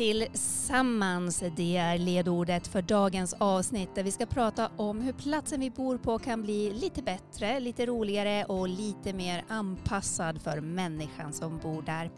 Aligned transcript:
Tillsammans, 0.00 1.42
det 1.56 1.76
är 1.76 1.98
ledordet 1.98 2.68
för 2.68 2.82
dagens 2.82 3.34
avsnitt 3.38 3.94
där 3.94 4.02
vi 4.02 4.12
ska 4.12 4.26
prata 4.26 4.70
om 4.76 5.00
hur 5.00 5.12
platsen 5.12 5.60
vi 5.60 5.70
bor 5.70 5.98
på 5.98 6.18
kan 6.18 6.42
bli 6.42 6.72
lite 6.72 7.02
bättre, 7.02 7.60
lite 7.60 7.86
roligare 7.86 8.44
och 8.44 8.68
lite 8.68 9.12
mer 9.12 9.44
anpassad 9.48 10.42
för 10.42 10.60
människan 10.60 11.32
som 11.32 11.58
bor 11.58 11.82
där. 11.82 12.10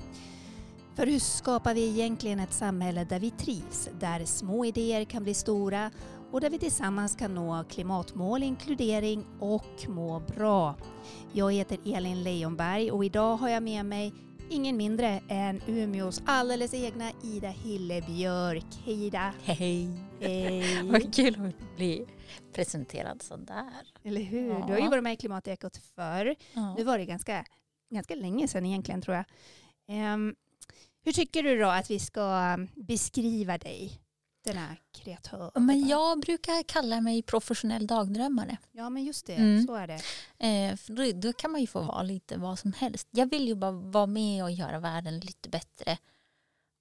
För 0.94 1.06
hur 1.06 1.18
skapar 1.18 1.74
vi 1.74 1.88
egentligen 1.88 2.40
ett 2.40 2.52
samhälle 2.52 3.04
där 3.04 3.20
vi 3.20 3.30
trivs, 3.30 3.88
där 4.00 4.24
små 4.24 4.64
idéer 4.64 5.04
kan 5.04 5.22
bli 5.22 5.34
stora 5.34 5.90
och 6.32 6.40
där 6.40 6.50
vi 6.50 6.58
tillsammans 6.58 7.16
kan 7.16 7.34
nå 7.34 7.64
klimatmål, 7.70 8.42
inkludering 8.42 9.26
och 9.40 9.88
må 9.88 10.20
bra? 10.36 10.74
Jag 11.32 11.52
heter 11.52 11.78
Elin 11.84 12.22
Leijonberg 12.22 12.90
och 12.90 13.04
idag 13.04 13.36
har 13.36 13.48
jag 13.48 13.62
med 13.62 13.86
mig 13.86 14.12
ingen 14.52 14.76
mindre 14.76 15.22
än 15.28 15.60
Umeås 15.66 16.22
alldeles 16.26 16.74
egna 16.74 17.12
Ida 17.22 17.48
Hillebjörk. 17.48 18.64
Hej 18.84 19.04
Ida! 19.06 19.34
Hej! 19.42 19.88
Hej! 20.20 20.82
Vad 20.90 21.14
kul 21.14 21.46
att 21.46 21.76
bli 21.76 22.06
presenterad 22.52 23.22
sådär. 23.22 23.86
Eller 24.04 24.20
hur? 24.20 24.48
Ja. 24.48 24.64
Du 24.66 24.72
har 24.72 24.80
ju 24.80 24.88
varit 24.88 25.04
med 25.04 25.12
i 25.12 25.16
Klimatekot 25.16 25.76
förr. 25.76 26.34
Ja. 26.52 26.74
Nu 26.74 26.84
var 26.84 26.98
det 26.98 27.04
ganska, 27.04 27.44
ganska 27.90 28.14
länge 28.14 28.48
sedan 28.48 28.66
egentligen 28.66 29.02
tror 29.02 29.16
jag. 29.16 29.24
Ehm, 29.88 30.34
hur 31.04 31.12
tycker 31.12 31.42
du 31.42 31.58
då 31.58 31.68
att 31.68 31.90
vi 31.90 31.98
ska 31.98 32.58
beskriva 32.74 33.58
dig? 33.58 34.01
Denna 34.42 34.76
kreatör. 34.92 35.50
Men 35.54 35.88
jag 35.88 36.20
brukar 36.20 36.62
kalla 36.62 37.00
mig 37.00 37.22
professionell 37.22 37.86
dagdrömmare. 37.86 38.56
Ja 38.72 38.90
men 38.90 39.04
just 39.04 39.26
det, 39.26 39.34
Mm. 39.34 39.66
så 39.66 39.74
är 39.74 39.86
det. 39.86 40.00
Eh, 40.38 41.12
då, 41.14 41.32
kan 41.32 41.50
man 41.52 41.60
ju 41.60 41.66
få 41.66 41.80
vara 41.80 42.02
lite 42.02 42.36
vad 42.36 42.58
som 42.58 42.72
helst. 42.72 43.08
Jag 43.10 43.30
vill 43.30 43.48
ju 43.48 43.54
bara 43.54 43.70
vara 43.72 44.06
med 44.06 44.44
och 44.44 44.50
göra 44.50 44.78
världen 44.78 45.20
lite 45.20 45.48
bättre 45.48 45.98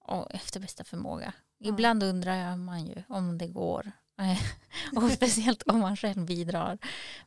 och 0.04 0.30
efter 0.34 0.60
bästa 0.60 0.84
förmåga. 0.84 1.32
Ja. 1.58 1.68
Ibland 1.68 2.02
undrar 2.02 2.56
man 2.56 2.86
ju 2.86 3.02
om 3.08 3.38
det 3.38 3.46
går. 3.46 3.92
Och 4.96 5.10
speciellt 5.10 5.62
om 5.62 5.78
man 5.80 5.96
själv 5.96 6.24
bidrar. 6.26 6.78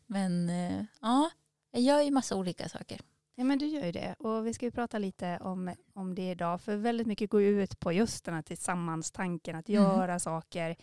Men 0.06 0.50
eh, 0.50 0.84
ja, 1.02 1.30
jag 1.72 1.82
gör 1.82 2.02
ju 2.02 2.12
massa 2.12 2.36
olika 2.36 2.70
saker. 2.70 3.02
Ja 3.38 3.44
men 3.44 3.58
du 3.60 3.66
gör 3.68 3.86
ju 3.86 3.92
det 3.92 4.16
och 4.20 4.48
vi 4.48 4.54
ska 4.54 4.66
ju 4.66 4.72
prata 4.72 4.98
lite 4.98 5.38
om, 5.42 5.76
om 5.94 6.16
det 6.16 6.32
idag 6.32 6.62
för 6.62 6.76
väldigt 6.76 7.08
mycket 7.08 7.30
går 7.30 7.42
ju 7.42 7.64
ut 7.64 7.80
på 7.80 7.92
just 7.92 8.26
den 8.26 8.34
här 8.36 8.42
tillsammans-tanken 8.42 9.56
att 9.56 9.68
Mhm. 9.68 9.76
göra 9.76 10.20
saker 10.20 10.76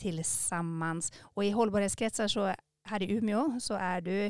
tillsammans. 0.00 1.12
Och 1.20 1.44
i 1.44 1.50
hållbarhetskretsar 1.50 2.28
så 2.28 2.54
här 2.84 3.02
i 3.02 3.12
Umeå 3.12 3.60
så 3.60 3.74
är 3.74 4.00
du 4.00 4.24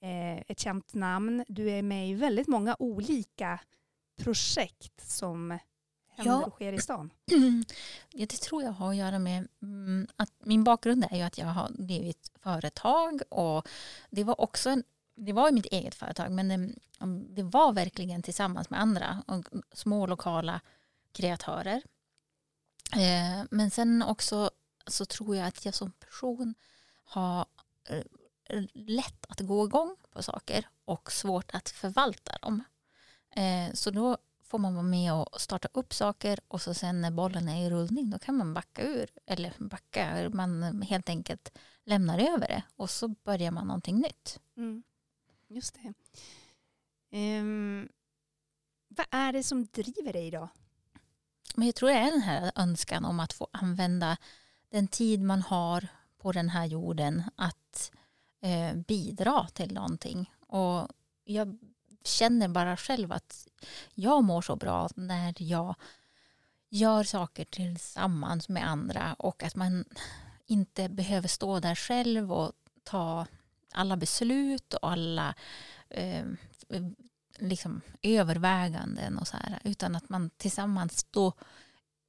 eh, 0.00 0.38
ett 0.48 0.58
känt 0.60 0.94
namn. 0.94 1.44
Du 1.48 1.70
är 1.70 1.82
med 1.82 2.08
i 2.08 2.14
väldigt 2.14 2.48
många 2.48 2.76
olika 2.78 3.60
projekt 4.22 5.10
som 5.10 5.58
händer 6.08 6.32
Ja. 6.32 6.44
och 6.44 6.52
sker 6.52 6.72
i 6.72 6.78
stan. 6.80 7.10
Ja, 8.12 8.26
det 8.30 8.40
tror 8.40 8.62
jag 8.62 8.70
har 8.72 8.90
att 8.90 8.96
göra 8.96 9.18
med 9.18 9.48
mm, 9.62 10.06
att 10.16 10.32
min 10.38 10.64
bakgrund 10.64 11.04
är 11.10 11.16
ju 11.16 11.22
att 11.22 11.38
jag 11.38 11.46
har 11.46 11.68
drivit 11.70 12.32
företag 12.42 13.20
och 13.30 13.68
det 14.10 14.24
var 14.24 14.40
också 14.40 14.70
en, 14.70 14.84
det 15.18 15.32
var 15.32 15.48
ju 15.48 15.54
mitt 15.54 15.66
eget 15.66 15.94
företag 15.94 16.32
men 16.32 16.50
ehm, 16.50 16.74
det, 16.98 17.34
det 17.34 17.42
var 17.42 17.72
verkligen 17.72 18.22
tillsammans 18.22 18.70
med 18.70 18.80
andra 18.80 19.22
och 19.26 19.44
små 19.72 20.06
lokala 20.06 20.60
kreatörer. 21.12 21.82
Eh, 22.96 23.44
men 23.50 23.70
sen 23.70 24.02
också 24.02 24.50
så 24.86 25.04
tror 25.04 25.36
jag 25.36 25.46
att 25.46 25.64
jag 25.64 25.74
som 25.74 25.92
person 25.92 26.54
har 27.04 27.46
eh, 27.88 28.04
lätt 28.74 29.26
att 29.28 29.40
gå 29.40 29.64
igång 29.64 29.96
på 30.10 30.22
saker 30.22 30.68
och 30.84 31.12
svårt 31.12 31.54
att 31.54 31.68
förvalta 31.68 32.38
dem. 32.42 32.64
Eh, 33.30 33.72
så 33.74 33.90
då 33.90 34.18
får 34.42 34.58
man 34.58 34.74
vara 34.74 34.82
med 34.82 35.12
och 35.12 35.40
starta 35.40 35.68
upp 35.72 35.94
saker 35.94 36.40
och 36.48 36.62
så 36.62 36.74
sen 36.74 37.00
när 37.00 37.10
bollen 37.10 37.48
är 37.48 37.66
i 37.66 37.70
rullning 37.70 38.10
då 38.10 38.18
kan 38.18 38.36
man 38.36 38.54
backa 38.54 38.82
ur 38.82 39.10
eller 39.26 39.52
backa, 39.58 40.30
man 40.32 40.82
helt 40.82 41.08
enkelt 41.08 41.58
lämnar 41.84 42.18
över 42.18 42.48
det 42.48 42.62
och 42.76 42.90
så 42.90 43.08
börjar 43.08 43.50
man 43.50 43.66
någonting 43.66 43.96
nytt. 43.96 44.40
Mm. 44.56 44.82
Just 45.48 45.78
det. 45.82 45.94
Um, 47.18 47.88
vad 48.88 49.06
är 49.10 49.32
det 49.32 49.42
som 49.42 49.66
driver 49.66 50.12
dig 50.12 50.26
idag? 50.26 50.48
Men 51.54 51.66
jag 51.66 51.74
tror 51.74 51.88
det 51.88 51.94
är 51.94 52.10
den 52.10 52.22
här 52.22 52.52
önskan 52.54 53.04
om 53.04 53.20
att 53.20 53.32
få 53.32 53.48
använda 53.52 54.16
den 54.68 54.88
tid 54.88 55.20
man 55.22 55.42
har 55.42 55.88
på 56.18 56.32
den 56.32 56.48
här 56.48 56.66
jorden 56.66 57.22
att 57.36 57.92
eh, 58.40 58.74
bidra 58.76 59.48
till 59.48 59.74
någonting. 59.74 60.32
Och 60.40 60.88
jag 61.24 61.58
känner 62.04 62.48
bara 62.48 62.76
själv 62.76 63.12
att 63.12 63.48
jag 63.94 64.24
mår 64.24 64.42
så 64.42 64.56
bra 64.56 64.88
när 64.96 65.34
jag 65.38 65.74
gör 66.68 67.04
saker 67.04 67.44
tillsammans 67.44 68.48
med 68.48 68.68
andra 68.68 69.14
och 69.18 69.42
att 69.42 69.56
man 69.56 69.84
inte 70.46 70.88
behöver 70.88 71.28
stå 71.28 71.60
där 71.60 71.74
själv 71.74 72.32
och 72.32 72.52
ta 72.82 73.26
alla 73.72 73.96
beslut 73.96 74.74
och 74.74 74.90
alla 74.90 75.34
eh, 75.90 76.26
liksom 77.38 77.80
överväganden 78.02 79.18
och 79.18 79.28
så 79.28 79.36
här 79.36 79.58
utan 79.64 79.96
att 79.96 80.08
man 80.08 80.30
tillsammans 80.30 81.06
då 81.10 81.32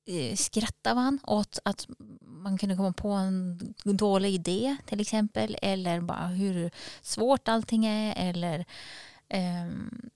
eh, 0.05 0.35
skrattar 0.35 0.95
man 0.95 1.19
åt 1.23 1.59
att 1.65 1.87
man 2.21 2.57
kunde 2.57 2.75
komma 2.75 2.93
på 2.93 3.09
en 3.09 3.73
dålig 3.83 4.33
idé 4.33 4.77
till 4.85 4.99
exempel 4.99 5.57
eller 5.61 6.01
bara 6.01 6.27
hur 6.27 6.71
svårt 7.01 7.47
allting 7.47 7.85
är 7.85 8.29
eller 8.29 8.59
eh, 9.27 9.69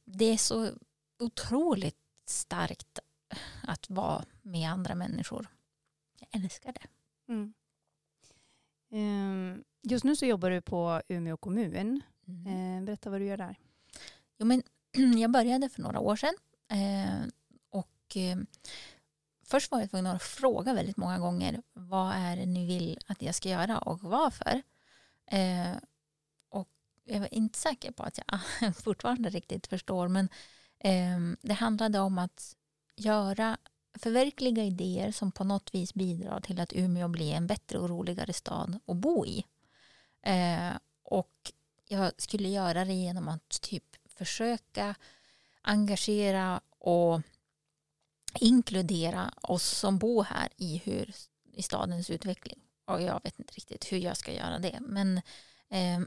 det 0.05 0.25
är 0.25 0.37
så 0.37 0.71
otroligt 1.19 1.97
starkt 2.25 2.99
att 3.61 3.89
vara 3.89 4.25
med 4.41 4.71
andra 4.71 4.95
människor. 4.95 5.47
Jag 6.19 6.41
älskar 6.41 6.73
det. 6.73 6.87
Mm. 7.33 7.53
Ehm, 8.93 9.63
just 9.81 10.03
nu 10.03 10.15
så 10.15 10.25
jobbar 10.25 10.49
du 10.49 10.61
på 10.61 11.01
Umeå 11.07 11.37
kommun. 11.37 12.01
Mm. 12.27 12.47
Ehm, 12.47 12.85
berätta 12.85 13.09
vad 13.09 13.21
du 13.21 13.25
gör 13.25 13.37
där. 13.37 13.55
Jo, 14.37 14.45
men 14.45 14.63
jag 15.19 15.31
började 15.31 15.69
för 15.69 15.81
några 15.81 15.99
år 15.99 16.15
sedan. 16.15 16.33
Eh, 16.71 17.27
och, 17.69 18.17
eh, 18.17 18.37
först 19.45 19.71
var 19.71 19.79
jag 19.79 19.89
tvungen 19.89 20.07
att 20.07 20.23
fråga 20.23 20.73
väldigt 20.73 20.97
många 20.97 21.19
gånger 21.19 21.61
vad 21.73 22.13
är 22.15 22.35
det 22.35 22.45
ni 22.45 22.67
vill 22.67 22.99
att 23.07 23.21
jag 23.21 23.35
ska 23.35 23.49
göra 23.49 23.79
och 23.79 23.99
varför. 24.01 24.61
Eh, 25.25 25.75
och 26.49 26.69
jag 27.03 27.19
var 27.19 27.33
inte 27.33 27.59
säker 27.59 27.91
på 27.91 28.03
att 28.03 28.17
jag 28.17 28.39
fortfarande 28.83 29.29
riktigt 29.29 29.67
förstår 29.67 30.07
men 30.07 30.29
eh, 30.79 31.37
det 31.41 31.53
handlade 31.53 31.99
om 31.99 32.17
att 32.17 32.55
göra 32.95 33.57
förverkliga 33.95 34.63
idéer 34.63 35.11
som 35.11 35.31
på 35.31 35.43
något 35.43 35.75
vis 35.75 35.93
bidrar 35.93 36.39
till 36.39 36.59
att 36.59 36.73
Umeå 36.73 37.07
blir 37.07 37.33
en 37.33 37.47
bättre 37.47 37.77
och 37.79 37.89
roligare 37.89 38.33
stad 38.33 38.79
att 38.85 38.97
bo 38.97 39.25
i. 39.25 39.45
Eh, 40.21 40.71
och 41.03 41.51
jag 41.87 42.11
skulle 42.17 42.49
göra 42.49 42.85
det 42.85 42.93
genom 42.93 43.27
att 43.27 43.61
typ 43.61 43.95
försöka 44.05 44.95
engagera 45.61 46.61
och 46.79 47.21
inkludera 48.39 49.33
oss 49.41 49.63
som 49.63 49.97
bor 49.97 50.23
här 50.23 50.49
i, 50.57 50.81
hur, 50.85 51.13
i 51.51 51.63
stadens 51.63 52.09
utveckling. 52.09 52.59
Och 52.85 53.01
jag 53.01 53.23
vet 53.23 53.39
inte 53.39 53.53
riktigt 53.53 53.91
hur 53.91 53.97
jag 53.97 54.17
ska 54.17 54.33
göra 54.33 54.59
det. 54.59 54.79
Men 54.81 55.17
eh, 55.69 55.99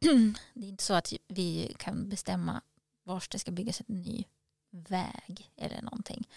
det 0.54 0.66
är 0.66 0.68
inte 0.68 0.84
så 0.84 0.94
att 0.94 1.12
vi 1.28 1.74
kan 1.78 2.08
bestämma 2.08 2.62
var 3.02 3.22
det 3.30 3.38
ska 3.38 3.50
byggas 3.50 3.80
en 3.80 4.00
ny 4.00 4.24
väg 4.70 5.50
eller 5.56 5.82
någonting. 5.82 6.28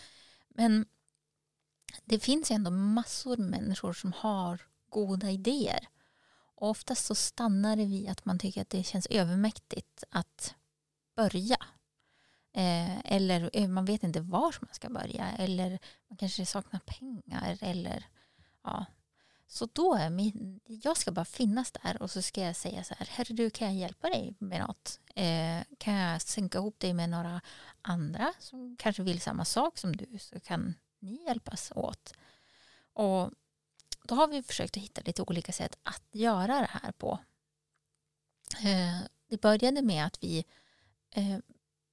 Men 0.59 0.86
det 2.06 2.20
finns 2.20 2.52
ändå 2.52 2.72
massor 2.72 3.38
med 3.38 3.50
människor 3.50 3.94
som 3.94 4.14
har 4.14 4.62
goda 4.90 5.30
idéer. 5.30 5.88
Och 6.56 6.70
oftast 6.70 7.06
så 7.06 7.16
stannar 7.16 7.76
det 7.76 7.85
vid 7.85 8.09
att 8.09 8.26
man 8.26 8.40
tycker 8.40 8.61
att 8.61 8.70
det 8.70 8.84
känns 8.84 9.06
övermäktigt 9.06 10.03
att 10.09 10.56
börja. 11.16 11.58
Eh, 12.53 13.00
eller 13.00 13.50
eh, 13.53 13.67
man 13.67 13.85
vet 13.85 14.03
inte 14.03 14.22
var 14.22 14.56
man 14.61 14.73
ska 14.73 14.90
börja. 14.90 15.32
Eller 15.32 15.79
man 16.08 16.17
kanske 16.17 16.46
saknar 16.46 16.79
pengar. 16.79 17.58
Eller, 17.61 18.06
ja. 18.64 18.85
Så 19.51 19.69
då 19.73 19.96
är 19.96 20.09
min, 20.09 20.59
jag 20.66 20.97
ska 20.97 21.11
bara 21.11 21.25
finnas 21.25 21.72
där 21.72 22.01
och 22.01 22.11
så 22.11 22.22
ska 22.22 22.41
jag 22.41 22.55
säga 22.55 22.84
så 22.84 22.93
här, 22.97 23.05
herre 23.05 23.34
du 23.34 23.49
kan 23.49 23.67
jag 23.67 23.75
hjälpa 23.75 24.09
dig 24.09 24.35
med 24.40 24.59
något? 24.59 24.99
Eh, 25.16 25.63
kan 25.78 25.93
jag 25.93 26.22
synka 26.22 26.57
ihop 26.57 26.79
dig 26.79 26.93
med 26.93 27.09
några 27.09 27.41
andra 27.81 28.34
som 28.40 28.75
kanske 28.79 29.03
vill 29.03 29.22
samma 29.22 29.46
sak 29.46 29.78
som 29.78 29.96
du 29.96 30.19
så 30.19 30.40
kan 30.40 30.73
ni 30.99 31.23
hjälpas 31.25 31.72
åt. 31.75 32.13
Och 32.93 33.31
då 34.03 34.16
har 34.16 34.28
vi 34.28 34.43
försökt 34.43 34.78
att 34.78 34.84
hitta 34.84 35.01
lite 35.05 35.22
olika 35.22 35.51
sätt 35.51 35.78
att 35.84 36.03
göra 36.11 36.59
det 36.59 36.69
här 36.72 36.91
på. 36.91 37.19
Eh, 38.63 39.01
det 39.28 39.41
började 39.41 39.81
med 39.81 40.05
att 40.05 40.23
vi 40.23 40.46
eh, 41.11 41.37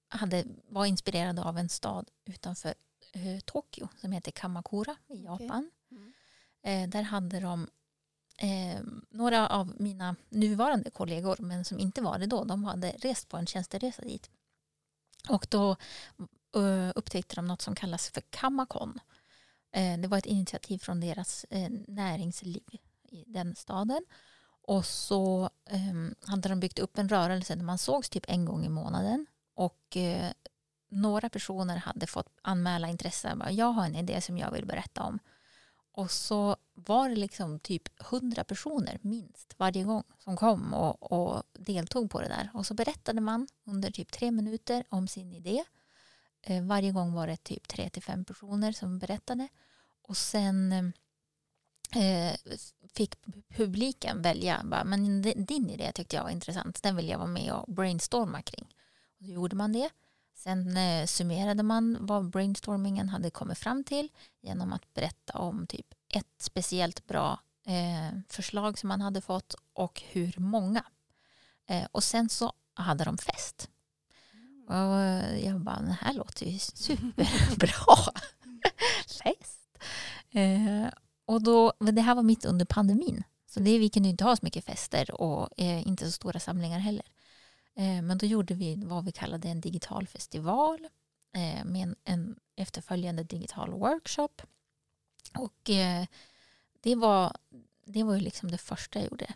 hade, 0.09 0.45
var 0.69 0.87
inspirerade 0.87 1.43
av 1.43 1.59
en 1.59 1.69
stad 1.69 2.11
utanför 2.25 2.75
eh, 3.13 3.41
Tokyo 3.41 3.89
som 4.01 4.13
heter 4.13 4.31
Kamakura 4.31 4.97
i 5.09 5.23
Japan. 5.23 5.71
Mm. 5.91 6.13
Eh, 6.67 6.89
där 6.89 7.03
hade 7.03 7.41
de 7.41 7.69
eh, 8.39 8.81
några 9.11 9.49
av 9.49 9.73
mina 9.79 10.17
nuvarande 10.29 10.91
kollegor 10.91 11.37
men 11.39 11.65
som 11.65 11.79
inte 11.79 12.03
var 12.03 12.19
det 12.19 12.27
då, 12.27 12.45
de 12.45 12.65
hade 12.65 12.91
rest 12.91 13.29
på 13.29 13.37
en 13.37 13.47
tjänsteresa 13.47 14.03
dit. 14.03 14.31
Och 15.29 15.47
då 15.51 15.71
eh, 16.57 16.93
upptäckte 16.95 17.35
de 17.35 17.47
något 17.47 17.63
som 17.63 17.75
kallas 17.75 18.11
för 18.11 18.21
Kamakon. 18.21 18.99
Eh, 19.73 19.99
det 19.99 20.09
var 20.09 20.19
ett 20.19 20.27
initiativ 20.27 20.79
från 20.79 21.01
deras 21.01 21.45
eh, 21.51 21.71
näringsliv 21.89 22.63
i 23.09 23.25
den 23.27 23.55
staden. 23.57 24.05
Och 24.63 24.87
så 24.87 25.51
ehm, 25.71 26.15
hade 26.27 26.49
de 26.49 26.61
byggt 26.61 26.79
upp 26.79 26.99
en 26.99 27.09
rörelse 27.09 27.55
där 27.55 27.65
man 27.65 27.79
sågs 27.79 28.11
typ 28.11 28.25
en 28.29 28.45
gång 28.45 28.65
i 28.65 28.69
månaden. 28.69 29.27
Och 29.55 29.97
eh, 29.97 30.33
några 30.89 31.29
personer 31.29 31.77
hade 31.77 32.07
fått 32.07 32.39
anmäla 32.43 32.89
intresse. 32.89 33.37
Jag 33.51 33.67
har 33.67 33.87
en 33.87 33.97
idé 33.97 34.21
som 34.21 34.39
jag 34.39 34.51
vill 34.51 34.67
berätta 34.67 35.03
om. 35.03 35.19
Och 35.97 36.11
så 36.11 36.57
var 36.75 37.09
det 37.09 37.17
liksom 37.17 37.61
typ 37.61 38.03
hundra 38.03 38.45
personer 38.45 38.99
minst 39.03 39.55
varje 39.59 39.85
gång 39.85 40.05
som 40.19 40.37
kom 40.37 40.75
och, 40.75 41.13
och, 41.13 41.43
deltog 41.53 42.11
på 42.11 42.21
det 42.21 42.29
där. 42.29 42.51
Och 42.55 42.67
så 42.67 42.75
berättade 42.75 43.21
man 43.21 43.49
under 43.65 43.91
typ 43.91 44.13
tre 44.13 44.31
minuter 44.31 44.85
om 44.89 45.09
sin 45.09 45.33
idé. 45.33 45.65
Eh, 46.43 46.65
varje 46.65 46.93
gång 46.93 47.13
var 47.13 47.27
det 47.27 47.37
typ 47.37 47.69
tre 47.69 47.91
till 47.91 48.03
fem 48.03 48.25
personer 48.25 48.73
som 48.73 48.99
berättade. 48.99 49.49
Och 50.03 50.17
sen 50.17 50.73
eh, 50.73 52.29
eh 52.29 52.37
fick 52.95 53.15
publiken 53.49 54.23
välja. 54.23 54.63
Bara, 54.65 54.85
men 54.85 55.23
din 55.23 55.71
idé 55.71 55.93
tyckte 55.93 56.17
jag 56.17 56.23
var 56.23 56.31
intressant. 56.31 56.83
Den 56.83 56.97
vill 56.97 57.09
jag 57.09 57.19
vara 57.19 57.29
med 57.29 57.53
och 57.53 57.73
brainstorma 57.73 58.43
kring. 58.43 58.67
Och 59.19 59.27
så 59.27 59.33
gjorde 59.33 59.57
man 59.57 59.73
det. 59.73 59.91
Sen 60.37 60.77
eh, 60.77 61.07
summerade 61.07 61.63
man 61.63 61.97
vad 62.01 62.31
brainstormingen 62.31 63.09
hade 63.09 63.31
kommit 63.31 63.59
fram 63.59 63.85
till 63.85 64.09
genom 64.41 64.73
att 64.73 64.95
berätta 64.95 65.39
om 65.39 65.67
typ 65.67 65.87
ett 66.15 66.35
speciellt 66.39 67.07
bra 67.07 67.41
eh, 67.67 68.19
förslag 68.29 68.79
som 68.79 68.89
man 68.89 69.01
hade 69.01 69.21
fått 69.21 69.55
och 69.73 70.03
hur 70.11 70.35
många. 70.37 70.85
Eh, 71.67 71.85
och 71.93 72.05
sen 72.05 72.29
så 72.29 72.53
hade 72.75 73.05
de 73.05 73.19
fest. 73.19 73.71
Och 74.69 74.75
jag 75.45 75.61
bara, 75.61 75.81
det 75.81 75.99
här 76.01 76.13
låter 76.13 76.47
ju 76.47 76.59
superbra. 76.59 78.13
fest. 79.23 79.79
Eh, 80.31 80.89
och 81.27 81.43
då, 81.43 81.73
det 81.79 82.01
här 82.01 82.15
var 82.15 82.23
mitt 82.23 82.45
under 82.45 82.65
pandemin. 82.65 83.23
Så 83.47 83.61
det, 83.61 83.79
vi 83.79 83.89
kunde 83.89 84.09
inte 84.09 84.25
ha 84.25 84.37
så 84.37 84.41
mycket 84.45 84.65
fester 84.65 85.21
och 85.21 85.49
eh, 85.57 85.89
inte 85.89 86.07
så 86.07 86.13
stora 86.13 86.41
samlingar 86.41 86.79
heller. 86.79 87.05
Eh, 87.77 88.03
men 88.03 88.19
då 88.19 88.27
gjorde 88.27 88.55
vi 88.55 88.77
vad 88.85 89.05
vi 89.05 89.13
kallade 89.13 89.49
en 89.49 89.61
digital 89.61 90.07
festival 90.07 90.89
eh, 91.33 91.65
med 91.65 91.83
en, 91.83 91.97
en 92.05 92.39
efterföljande 92.57 93.23
digital 93.23 93.71
workshop. 93.71 94.43
Och 95.39 95.71
eh, 95.71 96.07
det 96.81 96.95
var, 96.95 97.37
det 97.85 98.03
var 98.03 98.15
ju 98.15 98.21
liksom 98.21 98.51
det 98.51 98.59
första 98.59 98.99
jag 98.99 99.11
gjorde. 99.11 99.35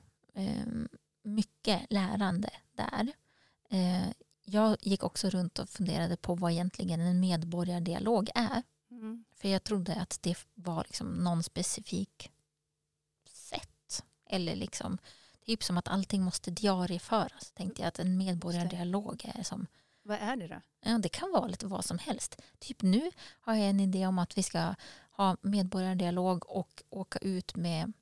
Mycket 1.23 1.93
lärande 1.93 2.51
där. 2.73 3.13
Jag 4.45 4.77
gick 4.81 5.03
också 5.03 5.31
runt 5.31 5.59
och 5.59 5.69
funderade 5.69 6.17
på 6.17 6.35
vad 6.35 6.53
egentligen 6.53 7.01
en 7.01 7.21
medborgardialog 7.21 8.31
är. 8.35 8.63
Mm. 8.91 9.25
För 9.35 9.49
jag 9.49 9.65
trodde 9.65 9.95
att 9.95 10.19
det 10.23 10.39
var 10.55 10.85
liksom 10.85 11.09
någon 11.09 11.43
specifik 11.43 12.31
sätt. 13.27 14.05
Eller 14.27 14.57
liksom 14.57 14.99
Typ 15.51 15.65
som 15.65 15.79
att 15.79 15.89
allting 15.89 16.23
måste 16.23 16.51
diarieföras. 16.51 17.53
Tänkte 17.55 17.83
jag 17.83 17.89
att 17.89 17.99
en 17.99 18.17
medborgardialog 18.17 19.31
är 19.35 19.43
som... 19.43 19.67
Vad 20.03 20.19
är 20.19 20.37
det 20.37 20.49
då? 20.49 20.61
Ja, 20.81 20.99
det 20.99 21.09
kan 21.09 21.33
vara 21.33 21.47
lite 21.47 21.67
vad 21.67 21.85
som 21.85 21.99
helst. 21.99 22.41
Typ 22.59 22.83
nu 22.83 23.11
har 23.41 23.55
jag 23.55 23.69
en 23.69 23.81
idé 23.81 24.07
om 24.07 24.19
att 24.19 24.39
vi 24.39 24.43
ska 24.43 24.75
ha 25.11 25.37
medborgardialog 25.41 26.51
och 26.51 26.83
åka 26.91 27.19
ut 27.19 27.57
med 27.57 27.93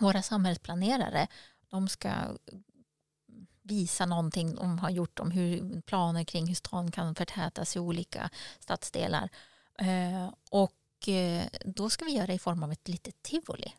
våra 0.00 0.22
samhällsplanerare. 0.22 1.26
De 1.68 1.88
ska 1.88 2.12
visa 3.62 4.06
någonting 4.06 4.54
de 4.54 4.78
har 4.78 4.90
gjort 4.90 5.20
om 5.20 5.30
hur 5.30 5.80
planer 5.80 6.24
kring 6.24 6.46
hur 6.46 6.54
stan 6.54 6.90
kan 6.90 7.14
förtätas 7.14 7.76
i 7.76 7.78
olika 7.78 8.30
stadsdelar. 8.60 9.28
Eh, 9.78 10.32
och 10.50 11.08
eh, 11.08 11.46
då 11.64 11.90
ska 11.90 12.04
vi 12.04 12.12
göra 12.12 12.26
det 12.26 12.34
i 12.34 12.38
form 12.38 12.62
av 12.62 12.72
ett 12.72 12.88
litet 12.88 13.22
tivoli. 13.22 13.74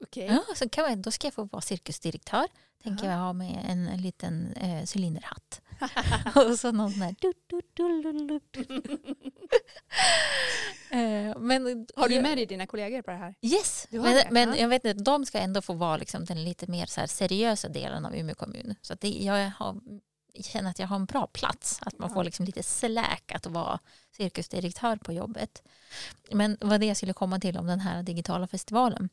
Okay. 0.00 0.26
Ja, 0.26 0.44
så 0.54 0.68
kan 0.68 0.84
jag, 0.84 0.98
då 0.98 1.10
ska 1.10 1.26
jag 1.26 1.34
få 1.34 1.44
vara 1.44 1.62
cirkusdirektör. 1.62 2.46
Tänker 2.82 3.10
jag 3.10 3.18
ha 3.18 3.32
med 3.32 3.64
en, 3.68 3.88
en 3.88 4.02
liten 4.02 4.52
eh, 4.52 4.84
cylinderhatt. 4.94 5.60
och 6.50 6.58
så 6.58 6.72
någon 6.72 6.90
sån 6.90 7.02
här... 7.02 7.14
Du, 7.20 7.32
du, 7.46 7.60
du, 7.74 8.40
eh, 10.90 11.38
men, 11.38 11.86
har 11.96 12.08
du 12.08 12.22
med 12.22 12.38
dig 12.38 12.46
dina 12.46 12.66
kollegor 12.66 13.02
på 13.02 13.10
det 13.10 13.16
här? 13.16 13.34
Yes, 13.42 13.86
men, 13.90 14.24
men 14.30 14.56
jag 14.56 14.68
vet 14.68 14.84
inte, 14.84 15.02
de 15.02 15.26
ska 15.26 15.38
ändå 15.38 15.62
få 15.62 15.72
vara 15.72 15.96
liksom 15.96 16.24
den 16.24 16.44
lite 16.44 16.70
mer 16.70 16.86
så 16.86 17.00
här 17.00 17.06
seriösa 17.06 17.68
delen 17.68 18.06
av 18.06 18.16
Umeå 18.16 18.34
kommun. 18.34 18.74
Så 18.82 18.94
det, 18.94 19.08
jag, 19.08 19.50
har, 19.50 19.80
känner 20.42 20.70
att 20.70 20.78
jag 20.78 20.86
har 20.86 20.96
en 20.96 21.06
bra 21.06 21.26
plats. 21.26 21.78
Att 21.82 21.98
man 21.98 22.10
får 22.10 22.24
liksom 22.24 22.46
lite 22.46 22.62
släk 22.62 23.32
att 23.34 23.46
vara 23.46 23.78
cirkusdirektör 24.16 24.96
på 24.96 25.12
jobbet. 25.12 25.62
Men 26.30 26.56
vad 26.60 26.80
det 26.80 26.86
jag 26.86 26.96
skulle 26.96 27.12
komma 27.12 27.38
till 27.38 27.58
om 27.58 27.66
den 27.66 27.80
här 27.80 28.02
digitala 28.02 28.46
festivalen 28.46 29.08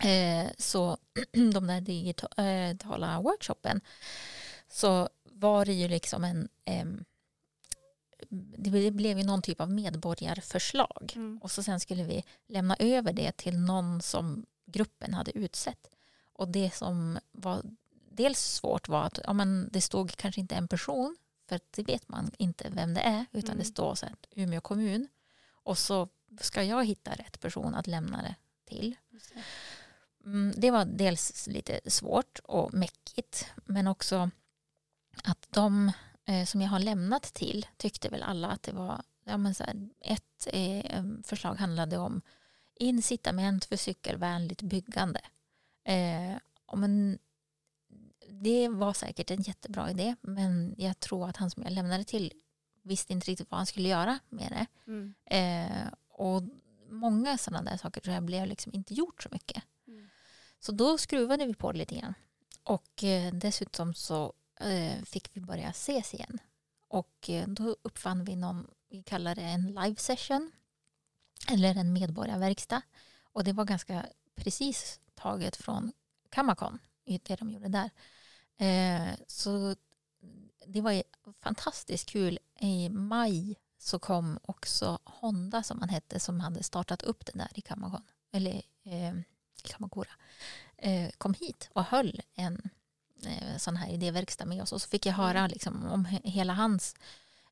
eh, 0.00 0.50
så 0.58 0.98
de 1.32 1.66
där 1.66 1.80
digitala 1.80 3.20
workshopen 3.20 3.80
så 4.68 5.08
var 5.24 5.64
det 5.64 5.72
ju 5.72 5.88
liksom 5.88 6.24
en 6.24 6.48
eh, 6.64 6.84
det 8.58 8.90
blev 8.90 9.18
ju 9.18 9.24
någon 9.24 9.42
typ 9.42 9.60
av 9.60 9.70
medborgarförslag 9.70 11.12
mm. 11.16 11.38
och 11.42 11.50
så 11.50 11.62
sen 11.62 11.80
skulle 11.80 12.04
vi 12.04 12.24
lämna 12.46 12.76
över 12.78 13.12
det 13.12 13.36
till 13.36 13.58
någon 13.58 14.02
som 14.02 14.46
gruppen 14.66 15.14
hade 15.14 15.38
utsett. 15.38 15.90
Och 16.32 16.48
det 16.48 16.74
som 16.74 17.18
var 17.32 17.62
dels 18.10 18.40
svårt 18.40 18.88
var 18.88 19.02
att 19.04 19.18
ja, 19.24 19.32
men 19.32 19.68
det 19.72 19.80
stod 19.80 20.16
kanske 20.16 20.40
inte 20.40 20.54
en 20.54 20.68
person 20.68 21.16
för 21.48 21.60
det 21.70 21.82
vet 21.82 22.08
man 22.08 22.30
inte 22.38 22.70
vem 22.70 22.94
det 22.94 23.00
är 23.00 23.26
utan 23.32 23.50
mm. 23.50 23.58
det 23.58 23.64
står 23.64 23.94
så 23.94 24.06
här, 24.06 24.14
Umeå 24.30 24.60
kommun 24.60 25.08
och 25.50 25.78
så 25.78 26.08
ska 26.40 26.62
jag 26.62 26.84
hitta 26.84 27.10
rätt 27.10 27.40
person 27.40 27.74
att 27.74 27.86
lämna 27.86 28.22
det 28.22 28.34
till. 28.64 28.96
Mm, 29.10 29.44
det 30.56 30.70
var 30.70 30.84
dels 30.84 31.46
lite 31.46 31.80
svårt 31.86 32.38
och 32.44 32.74
mäckigt 32.74 33.46
men 33.64 33.86
också 33.86 34.30
att 35.24 35.46
de 35.50 35.92
eh, 36.24 36.44
som 36.44 36.60
jag 36.60 36.68
har 36.68 36.78
lämnat 36.78 37.22
till 37.22 37.66
tyckte 37.76 38.08
väl 38.08 38.22
alla 38.22 38.48
att 38.48 38.62
det 38.62 38.72
var 38.72 39.02
ja, 39.24 39.36
men 39.36 39.54
så 39.54 39.64
här, 39.64 39.88
ett 40.00 40.48
eh, 40.52 41.04
förslag 41.24 41.54
handlade 41.54 41.98
om 41.98 42.20
incitament 42.74 43.64
för 43.64 43.76
cykelvänligt 43.76 44.62
byggande. 44.62 45.20
Eh, 45.84 46.36
men 46.76 47.18
det 48.28 48.68
var 48.68 48.92
säkert 48.92 49.30
en 49.30 49.42
jättebra 49.42 49.90
idé 49.90 50.16
men 50.20 50.74
jag 50.78 51.00
tror 51.00 51.28
att 51.28 51.36
han 51.36 51.50
som 51.50 51.62
jag 51.62 51.72
lämnade 51.72 52.04
till 52.04 52.32
visste 52.82 53.12
inte 53.12 53.30
riktigt 53.30 53.50
vad 53.50 53.58
han 53.58 53.66
skulle 53.66 53.88
göra 53.88 54.18
med 54.28 54.50
det. 54.50 54.90
Mm. 54.90 55.14
Eh, 55.24 55.92
och 56.08 56.42
många 56.88 57.38
sådana 57.38 57.70
där 57.70 57.76
saker 57.76 58.00
tror 58.00 58.14
jag 58.14 58.24
blev 58.24 58.46
liksom 58.46 58.72
inte 58.74 58.94
gjort 58.94 59.22
så 59.22 59.28
mycket. 59.32 59.62
Så 60.64 60.72
då 60.72 60.98
skruvade 60.98 61.46
vi 61.46 61.54
på 61.54 61.72
det 61.72 61.78
lite 61.78 61.94
grann. 61.94 62.14
Och 62.62 63.04
eh, 63.04 63.34
dessutom 63.34 63.94
så 63.94 64.32
eh, 64.60 65.02
fick 65.04 65.36
vi 65.36 65.40
börja 65.40 65.68
ses 65.68 66.14
igen. 66.14 66.38
Och 66.88 67.30
eh, 67.30 67.48
då 67.48 67.76
uppfann 67.82 68.24
vi 68.24 68.36
någon, 68.36 68.66
vi 68.88 69.02
kallar 69.02 69.34
det 69.34 69.42
en 69.42 69.66
live 69.66 69.96
session. 69.96 70.52
Eller 71.50 71.74
en 71.74 71.92
medborgarverkstad. 71.92 72.82
Och 73.32 73.44
det 73.44 73.52
var 73.52 73.64
ganska 73.64 74.06
precis 74.34 75.00
taget 75.14 75.56
från 75.56 75.92
Kamakon, 76.30 76.78
det 77.04 77.36
de 77.36 77.50
gjorde 77.50 77.68
där. 77.68 77.90
Eh, 78.56 79.14
så 79.26 79.76
det 80.66 80.80
var 80.80 81.02
fantastiskt 81.40 82.08
kul. 82.08 82.38
I 82.60 82.88
maj 82.88 83.56
så 83.78 83.98
kom 83.98 84.38
också 84.42 84.98
Honda 85.04 85.62
som 85.62 85.80
han 85.80 85.88
hette 85.88 86.20
som 86.20 86.40
hade 86.40 86.62
startat 86.62 87.02
upp 87.02 87.26
det 87.26 87.38
där 87.38 87.50
i 87.54 87.60
Kamakon. 87.60 88.02
Eller 88.32 88.62
eh, 88.84 89.14
Kamakura, 89.68 90.10
eh, 90.76 91.10
kom 91.18 91.34
hit 91.34 91.70
och 91.72 91.84
höll 91.84 92.20
en 92.34 92.70
eh, 93.26 93.56
sån 93.58 93.76
här 93.76 93.90
idéverkstad 93.90 94.46
med 94.46 94.62
oss. 94.62 94.72
Och 94.72 94.82
så 94.82 94.88
fick 94.88 95.06
jag 95.06 95.12
höra 95.12 95.38
mm. 95.38 95.50
liksom, 95.50 95.86
om 95.86 96.04
hela 96.04 96.52
hans 96.52 96.94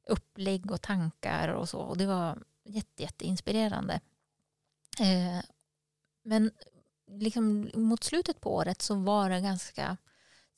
upplägg 0.06 0.70
och 0.70 0.82
tankar 0.82 1.48
och 1.48 1.68
så. 1.68 1.78
Och 1.78 1.96
det 1.96 2.06
var 2.06 2.38
jätte, 2.64 3.02
jätteinspirerande. 3.02 4.00
Eh, 5.00 5.44
men 6.22 6.50
liksom, 7.06 7.70
mot 7.74 8.04
slutet 8.04 8.40
på 8.40 8.54
året 8.54 8.82
så 8.82 8.94
var 8.94 9.30
det 9.30 9.40
ganska 9.40 9.96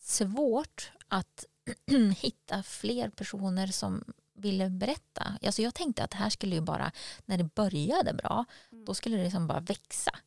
svårt 0.01 0.93
att 1.09 1.45
hitta 2.17 2.63
fler 2.63 3.09
personer 3.09 3.67
som 3.67 4.05
ville 4.35 4.71
berätta. 4.71 5.39
Alltså 5.43 5.63
jag 5.63 5.75
tänkte 5.75 6.05
att 6.05 6.11
det 6.11 6.17
här 6.17 6.31
skulle 6.31 6.55
ju 6.55 6.61
bara, 6.61 6.93
när 7.25 7.39
det 7.39 7.55
började 7.55 8.15
bra, 8.15 8.45
mm. 8.73 8.85
då 8.85 8.95
skulle 8.95 9.17
det 9.17 9.25
liksom 9.25 9.47
bara 9.47 9.61
växa. 9.61 10.19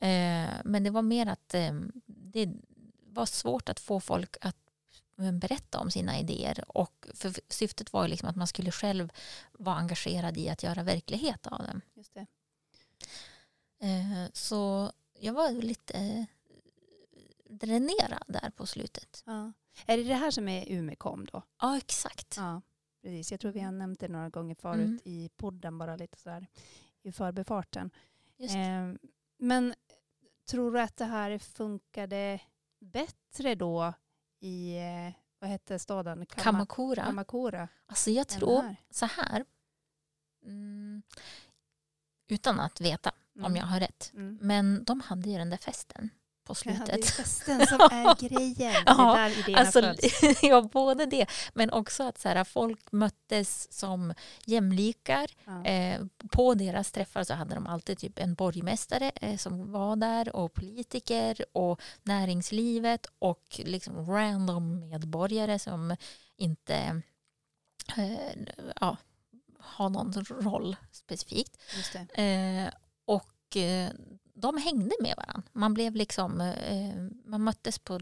Eh, 0.00 0.50
men 0.64 0.82
det 0.84 0.90
var 0.90 1.02
mer 1.02 1.26
att 1.26 1.54
eh, 1.54 1.72
det 2.06 2.48
var 3.06 3.26
svårt 3.26 3.68
att 3.68 3.80
få 3.80 4.00
folk 4.00 4.36
att 4.40 4.56
eh, 5.18 5.32
berätta 5.32 5.78
om 5.78 5.90
sina 5.90 6.18
idéer 6.18 6.64
och 6.68 7.06
syftet 7.48 7.92
var 7.92 8.08
liksom 8.08 8.28
att 8.28 8.36
man 8.36 8.46
skulle 8.46 8.70
själv 8.70 9.12
vara 9.52 9.76
engagerad 9.76 10.38
i 10.38 10.48
att 10.48 10.62
göra 10.62 10.82
verklighet 10.82 11.46
av 11.46 11.58
dem. 11.58 11.80
Just 11.94 12.14
det. 12.14 12.26
Så 14.32 14.92
jag 15.18 15.32
var 15.32 15.50
lite 15.50 16.26
dränerad 17.48 18.24
där 18.26 18.50
på 18.50 18.66
slutet. 18.66 19.22
Ja. 19.26 19.52
Är 19.86 19.96
det 19.96 20.04
det 20.04 20.14
här 20.14 20.30
som 20.30 20.48
är 20.48 20.64
Umekom 20.68 21.26
då? 21.32 21.42
Ja, 21.60 21.76
exakt. 21.76 22.36
Ja, 22.36 22.62
precis. 23.02 23.30
Jag 23.30 23.40
tror 23.40 23.52
vi 23.52 23.60
har 23.60 23.72
nämnt 23.72 24.00
det 24.00 24.08
några 24.08 24.28
gånger 24.28 24.54
förut 24.54 24.78
mm. 24.80 25.00
i 25.04 25.30
podden, 25.36 25.78
bara 25.78 25.96
lite 25.96 26.18
så 26.18 26.30
här 26.30 26.46
i 27.02 27.12
förbifarten. 27.12 27.90
just. 28.36 28.54
Eh, 28.54 28.92
men 29.38 29.74
tror 30.50 30.72
du 30.72 30.80
att 30.80 30.96
det 30.96 31.04
här 31.04 31.38
funkade 31.38 32.40
bättre 32.80 33.54
då 33.54 33.92
i, 34.40 34.76
eh, 34.76 35.12
vad 35.38 35.50
hette 35.50 35.78
staden? 35.78 36.26
Kama- 36.26 36.42
Kamakura. 36.42 37.04
Kamakura. 37.04 37.68
Alltså 37.86 38.10
jag 38.10 38.28
tror 38.28 38.62
här? 38.62 38.76
så 38.90 39.06
här. 39.06 39.44
Mm, 40.44 41.02
utan 42.28 42.60
att 42.60 42.80
veta 42.80 43.12
om 43.34 43.44
Mm. 43.44 43.56
jag 43.56 43.64
har 43.66 43.80
rätt. 43.80 44.10
Mm. 44.14 44.38
Men 44.42 44.84
de 44.84 45.00
hade 45.00 45.30
ju 45.30 45.38
den 45.38 45.50
där 45.50 45.56
festen 45.56 46.10
på 46.54 46.70
Ja, 46.70 46.72
det 46.86 46.92
är 46.92 46.96
slutet. 46.96 47.10
festen 47.10 47.66
som 47.66 47.80
är 47.90 48.28
grejen. 48.28 48.82
Ja, 48.86 49.14
det 49.46 49.52
är 49.52 49.54
där 49.54 49.56
Alltså, 49.56 49.80
föds. 49.80 50.42
ja, 50.42 50.62
både 50.62 51.06
det, 51.06 51.26
men 51.54 51.70
också 51.70 52.02
att 52.02 52.18
så 52.18 52.28
här, 52.28 52.44
folk 52.44 52.92
möttes 52.92 53.72
som 53.72 54.14
jämlikar. 54.46 55.30
Ja. 55.44 55.64
Eh, 55.64 56.00
på 56.30 56.54
deras 56.54 56.92
träffar 56.92 57.24
så 57.24 57.34
hade 57.34 57.54
de 57.54 57.66
alltid 57.66 57.98
typ 57.98 58.18
en 58.18 58.34
borgmästare 58.34 59.12
eh, 59.14 59.36
som 59.36 59.72
var 59.72 59.96
där 59.96 60.36
och 60.36 60.52
politiker 60.54 61.44
och 61.52 61.80
näringslivet 62.02 63.06
och 63.18 63.60
liksom 63.64 64.06
random 64.06 64.80
medborgare 64.80 65.58
som 65.58 65.96
inte 66.36 67.02
eh, 67.96 68.42
ja, 68.80 68.96
har 69.58 69.88
någon 69.88 70.12
roll 70.24 70.76
specifikt. 70.92 71.56
Just 71.76 71.92
det. 72.14 72.22
Eh, 72.22 72.72
och 73.04 73.56
eh, 73.56 73.90
de 74.40 74.56
hängde 74.56 74.94
med 75.00 75.14
varandra. 75.16 75.42
Man 75.52 75.74
blev 75.74 75.94
liksom, 75.94 76.40
eh, 76.40 76.94
man 77.24 77.44
möttes 77.44 77.78
på 77.78 78.00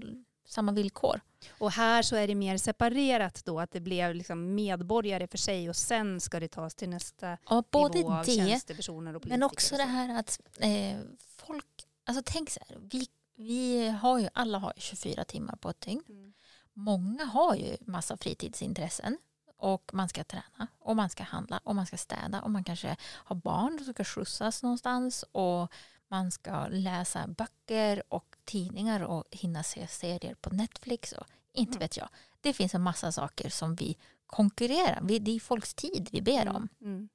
samma 0.48 0.72
villkor. 0.72 1.20
Och 1.58 1.72
här 1.72 2.02
så 2.02 2.16
är 2.16 2.28
det 2.28 2.34
mer 2.34 2.58
separerat 2.58 3.42
då, 3.44 3.60
att 3.60 3.70
det 3.70 3.80
blev 3.80 4.14
liksom 4.14 4.54
medborgare 4.54 5.26
för 5.26 5.38
sig 5.38 5.68
och 5.68 5.76
sen 5.76 6.20
ska 6.20 6.40
det 6.40 6.48
tas 6.48 6.74
till 6.74 6.88
nästa 6.88 7.38
Ja, 7.50 7.64
både 7.70 7.98
nivå 7.98 8.12
av 8.12 8.24
det, 8.24 8.32
tjänstepersoner 8.32 9.16
och 9.16 9.22
politiker. 9.22 9.38
men 9.38 9.46
också 9.46 9.76
det 9.76 9.82
här 9.82 10.18
att 10.18 10.40
eh, 10.58 10.98
folk, 11.36 11.66
alltså 12.04 12.22
tänk 12.26 12.50
så 12.50 12.60
här, 12.68 12.78
vi, 12.80 13.06
vi 13.36 13.88
har 13.88 14.18
ju, 14.18 14.28
alla 14.34 14.58
har 14.58 14.72
ju 14.76 14.80
24 14.80 15.24
timmar 15.24 15.56
på 15.56 15.70
ett 15.70 15.80
dygn. 15.80 16.02
Mm. 16.08 16.32
Många 16.72 17.24
har 17.24 17.54
ju 17.54 17.76
massa 17.80 18.16
fritidsintressen 18.16 19.18
och 19.56 19.90
man 19.92 20.08
ska 20.08 20.24
träna 20.24 20.68
och 20.78 20.96
man 20.96 21.08
ska 21.10 21.22
handla 21.22 21.60
och 21.64 21.76
man 21.76 21.86
ska 21.86 21.96
städa 21.96 22.42
och 22.42 22.50
man 22.50 22.64
kanske 22.64 22.96
har 23.02 23.36
barn 23.36 23.78
som 23.84 23.94
ska 23.94 24.04
skjutsas 24.04 24.62
någonstans 24.62 25.24
och 25.32 25.72
man 26.08 26.30
ska 26.30 26.66
läsa 26.66 27.26
böcker 27.26 28.02
och 28.08 28.36
tidningar 28.44 29.00
och 29.00 29.24
hinna 29.30 29.62
se 29.62 29.86
serier 29.86 30.34
på 30.34 30.50
Netflix 30.50 31.12
och 31.12 31.26
inte 31.52 31.70
Mm. 31.70 31.78
vet 31.80 31.96
jag. 31.96 32.08
Det 32.40 32.52
finns 32.52 32.74
en 32.74 32.82
massa 32.82 33.12
saker 33.12 33.50
som 33.50 33.74
vi 33.74 33.96
konkurrerar 34.26 35.00
vi, 35.02 35.18
Det 35.18 35.30
är 35.36 35.40
folks 35.40 35.74
tid 35.74 36.08
vi 36.12 36.22
ber 36.22 36.48
om. 36.48 36.68
Mm. 36.80 37.08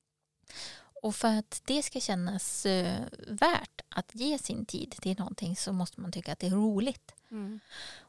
Och 1.03 1.15
för 1.15 1.37
att 1.39 1.61
det 1.65 1.83
ska 1.83 1.99
kännas 1.99 2.65
eh, 2.65 2.99
värt 3.27 3.72
att 3.95 4.15
ge 4.15 4.37
sin 4.37 4.65
tid 4.65 4.91
till 4.91 5.19
någonting 5.19 5.55
så 5.55 5.73
måste 5.73 6.01
man 6.01 6.11
tycka 6.11 6.31
att 6.31 6.39
det 6.39 6.47
är 6.47 6.51
roligt. 6.51 7.15
Mm. 7.31 7.59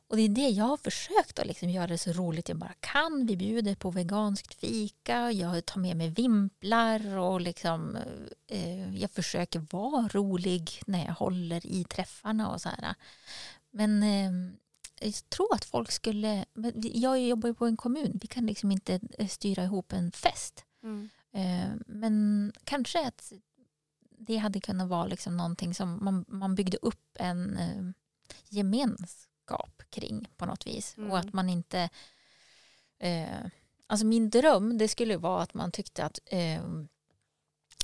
Och 0.09 0.17
det 0.17 0.23
är 0.23 0.29
det 0.29 0.49
jag 0.49 0.65
har 0.65 0.77
försökt 0.77 1.39
att 1.39 1.47
liksom 1.47 1.71
göra 1.71 1.87
det 1.87 1.99
så 1.99 2.13
roligt 2.13 2.49
jag 2.49 2.59
bara 2.59 2.75
kan. 2.81 3.27
Vi 3.27 3.37
bjuder 3.37 3.75
på 3.75 3.91
veganskt 3.91 4.55
fika, 4.55 5.33
jag 5.33 5.67
tar 5.67 5.81
med 5.81 5.97
mig 5.97 6.11
vimplar 6.11 7.17
och 7.17 7.41
liksom, 7.41 7.99
eh, 8.47 8.97
jag 8.97 9.11
försöker 9.11 9.67
vara 9.71 10.09
rolig 10.09 10.83
när 10.87 11.07
jag 11.07 11.15
håller 11.15 11.67
i 11.67 11.85
träffarna 11.85 12.51
och 12.51 12.61
så 12.61 12.69
här. 12.69 12.95
Men 13.71 14.03
eh, 14.03 14.55
jag 15.01 15.29
tror 15.29 15.55
att 15.55 15.65
folk 15.65 15.91
skulle, 15.91 16.45
jag 16.83 17.21
jobbar 17.21 17.49
ju 17.49 17.55
på 17.55 17.67
en 17.67 17.77
kommun, 17.77 18.19
vi 18.23 18.29
kan 18.29 18.47
liksom 18.47 18.71
inte 18.71 19.01
eh, 19.19 19.29
styra 19.29 19.65
ihop 19.65 19.93
en 19.93 20.13
fest. 20.13 20.65
Mm. 20.83 21.09
Eh, 21.33 21.71
men 21.87 22.53
kanske 22.65 23.07
att 23.07 23.33
det 24.27 24.37
hade 24.37 24.61
kunnat 24.61 24.89
vara 24.89 25.07
liksom 25.07 25.37
någonting 25.37 25.75
som 25.75 26.05
man, 26.05 26.25
man 26.29 26.55
byggde 26.55 26.77
upp 26.83 27.17
en 27.19 27.57
eh, 27.57 27.85
gemenskap 28.49 29.83
kring 29.91 30.29
på 30.37 30.47
något 30.47 30.67
vis. 30.67 30.97
Mm. 30.97 31.11
Och 31.11 31.19
att 31.19 31.33
man 31.33 31.49
inte... 31.49 31.91
Eh, 32.99 33.47
alltså 33.87 34.07
min 34.07 34.31
dröm 34.31 34.79
det 34.79 34.89
skulle 34.89 35.17
vara 35.17 35.43
att 35.43 35.55
man 35.55 35.73
tyckte 35.73 36.05
att 36.05 36.19
eh, 36.27 36.63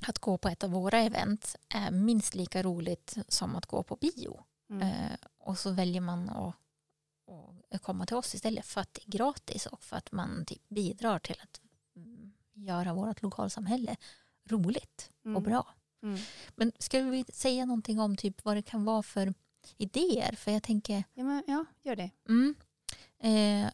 att 0.06 0.18
gå 0.18 0.38
på 0.38 0.48
ett 0.48 0.64
av 0.64 0.70
våra 0.70 0.98
event 0.98 1.56
är 1.68 1.90
minst 1.90 2.34
lika 2.34 2.62
roligt 2.62 3.16
som 3.28 3.56
att 3.56 3.66
gå 3.66 3.82
på 3.82 3.96
bio. 3.96 4.44
Mm. 4.70 4.88
Eh, 4.88 5.16
och 5.38 5.58
så 5.58 5.70
väljer 5.70 6.00
man 6.00 6.28
att, 6.28 6.54
att 7.74 7.82
komma 7.82 8.06
till 8.06 8.16
oss 8.16 8.34
istället 8.34 8.66
för 8.66 8.80
att 8.80 8.94
det 8.94 9.06
är 9.06 9.10
gratis 9.10 9.66
och 9.66 9.82
för 9.82 9.96
att 9.96 10.12
man 10.12 10.44
typ 10.46 10.68
bidrar 10.68 11.18
till 11.18 11.36
att 11.42 11.60
mm, 11.96 12.32
göra 12.52 12.94
vårt 12.94 13.22
lokalsamhälle 13.22 13.96
roligt 14.44 15.10
och 15.20 15.26
Mm. 15.26 15.42
bra. 15.42 15.74
Mm. 16.02 16.20
Men 16.56 16.72
ska 16.78 17.00
vi 17.02 17.24
säga 17.32 17.64
någonting 17.64 18.00
om 18.00 18.16
typ 18.16 18.44
vad 18.44 18.56
det 18.56 18.62
kan 18.62 18.84
vara 18.84 19.02
för 19.02 19.34
idéer? 19.76 20.32
För 20.36 20.50
jag 20.52 20.62
tänker, 20.62 21.04
Ja, 21.14 21.24
men, 21.24 21.42
ja, 21.46 21.64
gör 21.82 21.96
det. 21.96 22.10
mm, 22.28 22.54
eh, 23.22 23.70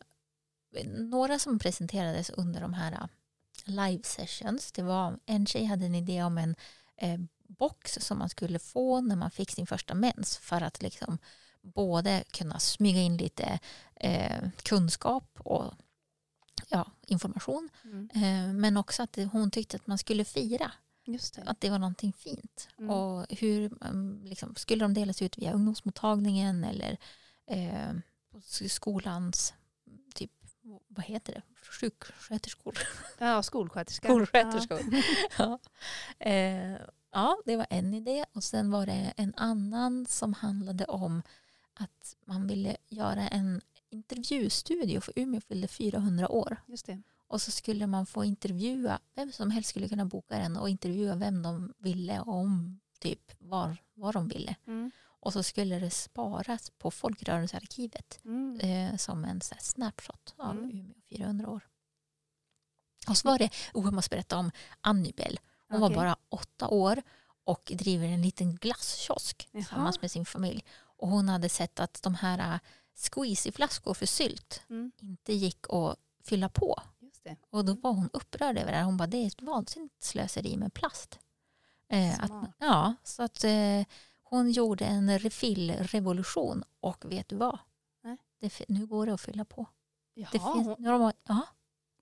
några 0.87 1.38
som 1.38 1.59
presenterades 1.59 2.30
under 2.30 2.61
de 2.61 2.75
här 2.75 2.92
eh, 2.92 3.06
live 3.64 4.02
sessions, 4.02 4.73
det 4.73 4.83
var 4.83 5.18
en 5.26 5.47
tjej 5.47 5.64
hade 5.64 5.87
en 5.87 5.95
idé 5.95 6.23
om 6.23 6.38
en 6.38 6.56
eh, 6.97 7.21
box 7.49 7.99
som 8.00 8.18
man 8.18 8.28
skulle 8.28 8.59
få 8.59 9.00
när 9.00 9.16
man 9.16 9.30
fick 9.30 9.50
sin 9.50 9.66
första 9.66 9.95
mens 9.95 10.38
för 10.38 10.61
att 10.61 10.83
liksom 10.83 11.18
både 11.62 12.25
kunna 12.30 12.59
smyga 12.59 13.00
in 13.00 13.16
lite 13.16 13.59
eh, 13.95 14.49
kunskap 14.62 15.30
och 15.40 15.75
ja, 16.68 16.90
information 17.06 17.68
Mm. 17.85 18.09
eh, 18.14 18.54
men 18.54 18.76
också 18.76 19.02
att 19.02 19.16
hon 19.33 19.50
tyckte 19.50 19.76
att 19.76 19.87
man 19.87 19.99
skulle 19.99 20.25
fira 20.25 20.73
Just 21.06 21.34
det. 21.34 21.42
att 21.42 21.60
det 21.60 21.70
var 21.70 21.78
någonting 21.78 22.12
fint. 22.12 22.68
Mm. 22.78 22.90
Och 22.90 23.26
hur 23.30 23.72
um, 23.80 24.22
liksom, 24.25 24.54
skulle 24.54 24.84
de 24.84 24.94
delas 24.94 25.22
ut 25.22 25.38
via 25.38 25.52
ungdomsmottagningen 25.52 26.64
eller 26.64 26.98
eh, 27.46 27.92
skolans 28.68 29.54
typ, 30.14 30.30
vad 30.88 31.04
heter 31.04 31.32
det, 31.32 31.42
sjuksköterskor? 31.80 32.78
Ja, 33.18 33.42
skolsköterska. 33.42 34.08
Skolsköterskor. 34.08 34.80
ja. 35.38 35.58
Eh, 36.18 36.76
ja, 37.12 37.38
det 37.44 37.56
var 37.56 37.66
en 37.70 37.94
idé 37.94 38.25
och 38.32 38.44
sen 38.44 38.70
var 38.70 38.86
det 38.86 39.12
en 39.16 39.34
annan 39.36 40.06
som 40.06 40.34
handlade 40.34 40.84
om 40.84 41.22
att 41.75 42.16
man 42.25 42.46
ville 42.46 42.76
göra 42.88 43.28
en 43.28 43.60
intervjustudio 43.90 45.00
för 45.00 45.12
Umeå 45.16 45.40
fyllde 45.40 45.68
400 45.68 46.28
år. 46.28 46.48
Ja, 46.50 46.72
just 46.72 46.86
det. 46.86 47.02
Och 47.28 47.42
så 47.42 47.50
skulle 47.50 47.87
man 47.87 48.06
få 48.06 48.25
intervjua, 48.25 48.99
vem 49.14 49.33
som 49.33 49.50
helst 49.50 49.71
skulle 49.71 49.88
kunna 49.88 50.04
boka 50.04 50.38
den 50.38 50.56
och 50.56 50.68
intervjua 50.68 51.14
vem 51.14 51.42
de 51.42 51.73
ville 51.78 52.21
om 52.21 52.80
typ 53.00 53.33
var, 53.38 53.76
vad 53.95 54.14
de 54.14 54.28
ville. 54.28 54.56
Mm. 54.66 54.90
Och 55.21 55.33
så 55.33 55.42
skulle 55.42 55.78
det 55.78 55.90
sparas 55.90 56.71
på 56.78 56.90
Folkrörelsearkivet 56.90 58.21
Mm. 58.25 58.61
eh, 58.61 58.97
som 58.97 59.25
en 59.25 59.40
så 59.40 59.54
här 59.54 59.62
snapshot 59.62 60.35
av 60.38 60.50
Mm. 60.59 60.71
Umeå 60.71 60.95
400 61.11 61.50
år. 61.50 61.66
Och 63.09 63.16
så 63.16 63.28
var 63.28 63.38
det, 63.38 63.50
oh, 63.75 63.85
jag 63.85 63.92
måste 63.95 64.11
berätta 64.11 64.37
om 64.38 64.50
Annibel. 64.80 65.38
Hon 65.68 65.80
var 65.80 65.88
Okej. 65.88 65.97
bara 65.97 66.16
åtta 66.28 66.68
år 66.68 67.02
och 67.45 67.73
driver 67.75 68.06
en 68.09 68.23
liten 68.23 68.56
glasskiosk 68.56 69.49
Jaha. 69.52 69.61
tillsammans 69.62 70.00
med 70.02 70.11
sin 70.11 70.25
familj. 70.25 70.64
Och 70.78 71.09
hon 71.09 71.28
hade 71.28 71.49
sett 71.49 71.80
att 71.80 72.02
de 72.02 72.14
här 72.14 72.54
äh, 72.54 72.61
squeezy-flaskor 72.95 73.95
för 73.95 74.06
sylt 74.06 74.62
Mm. 74.68 74.92
inte 75.02 75.33
gick 75.33 75.66
att 75.68 75.97
fylla 76.25 76.49
på. 76.49 76.83
Det. 77.26 77.37
Och 77.50 77.64
då 77.64 77.75
var 77.75 77.92
hon 77.92 78.11
upprörd 78.12 78.59
över 78.59 78.71
det 78.73 78.76
här. 78.78 78.85
Hon 78.85 78.97
bara, 78.97 79.06
det 79.06 79.16
är 79.16 79.26
ett 79.26 79.42
vansinnigt 79.42 80.02
slöseri 80.02 80.56
med 80.56 80.75
plast. 80.75 81.18
Eh, 81.88 82.21
att, 82.25 82.33
ja, 82.59 82.95
så 83.02 83.23
att 83.23 83.45
eh, 83.45 83.83
hon 84.23 84.50
gjorde 84.50 84.85
en 84.85 85.18
refillrevolution 85.18 86.64
och 86.80 87.04
vet 87.12 87.28
du 87.28 87.37
vad? 87.37 87.59
Nej. 88.02 88.16
Det, 88.40 88.61
nu 88.68 88.87
går 88.87 89.06
det 89.06 89.14
att 89.14 89.21
fylla 89.21 89.45
på. 89.45 89.66
Jaha, 90.14 90.28
Det 90.33 90.38
finns, 90.38 90.66
hon- 90.66 90.76
nu 90.78 90.88
har 90.90 90.99
de, 90.99 91.12
ja, 91.28 91.40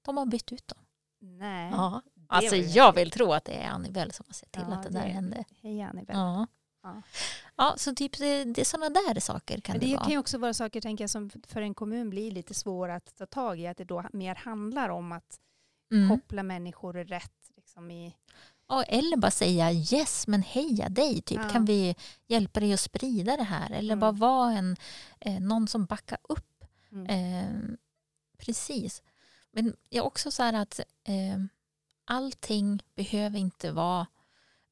de 0.03 0.17
har 0.17 0.27
bytt 0.27 0.53
ut 0.53 0.69
dem. 0.69 0.79
Nej. 1.19 1.71
Ja. 1.71 2.03
Alltså 2.29 2.57
jag 2.57 2.93
vill 2.93 3.11
tro 3.11 3.33
att 3.33 3.45
det 3.45 3.53
är 3.63 3.69
Annibel 3.69 4.13
som 4.13 4.25
har 4.29 4.35
sett 4.35 4.53
till 4.53 4.65
Ja, 4.69 4.75
att 4.75 4.83
det 4.83 4.89
där 4.89 5.01
det- 5.03 5.09
hände. 5.13 5.45
Hej 5.63 5.83
Annibel. 5.83 6.17
Ja. 6.17 6.47
Ja. 6.85 7.03
Ja, 7.57 7.75
så 7.79 7.95
typ 7.95 8.19
det, 8.19 8.45
det 8.45 8.61
är 8.61 8.65
sådana 8.65 8.89
där 8.91 9.21
saker 9.21 9.61
kan 9.61 9.79
det, 9.79 9.87
det 9.87 9.93
vara. 9.95 10.05
kan 10.05 10.13
ju 10.13 10.19
också 10.19 10.39
vara 10.39 10.55
saker 10.55 10.81
tänker 10.81 11.05
jag, 11.05 11.11
som 11.11 11.31
för 11.47 11.63
en 11.63 11.75
kommun 11.75 12.11
blir 12.11 12.31
lite 12.31 12.55
svåra 12.55 12.95
att 12.95 13.17
ta 13.17 13.27
tag 13.27 13.61
i. 13.61 13.67
Att 13.67 13.77
det 13.77 13.85
då 13.85 14.05
mer 14.13 14.35
handlar 14.35 14.89
om 14.89 15.13
att 15.13 15.41
Mm. 15.93 16.09
koppla 16.09 16.43
människor 16.43 16.93
rätt. 16.93 17.51
Liksom 17.57 17.91
i, 17.91 18.17
Ja, 18.69 18.83
eller 18.83 19.17
bara 19.17 19.31
säga 19.31 19.73
yes 19.73 20.27
men 20.27 20.43
heja 20.43 20.89
dig. 20.89 21.23
Typ. 21.23 21.41
Ja. 21.43 21.49
Kan 21.49 21.65
vi 21.65 21.97
hjälpa 22.27 22.61
dig 22.61 22.73
att 22.75 22.81
sprida 22.81 23.37
det 23.37 23.43
här? 23.43 23.71
Eller 23.71 23.93
Mm. 23.95 24.01
bara 24.01 24.13
vara 24.13 24.53
en, 24.53 24.77
eh, 25.21 25.41
någon 25.41 25.69
som 25.69 25.85
backar 25.85 26.19
upp. 26.29 26.65
mm. 26.93 27.07
Eh, 27.07 27.77
precis. 28.39 29.03
Men 29.53 29.77
jag 29.89 30.03
är 30.05 30.07
också 30.07 30.31
så 30.31 30.43
här 30.43 30.53
att 30.53 30.81
eh, 31.05 31.39
allting 32.05 32.83
behöver 32.95 33.39
inte 33.39 33.73
vara 33.73 34.07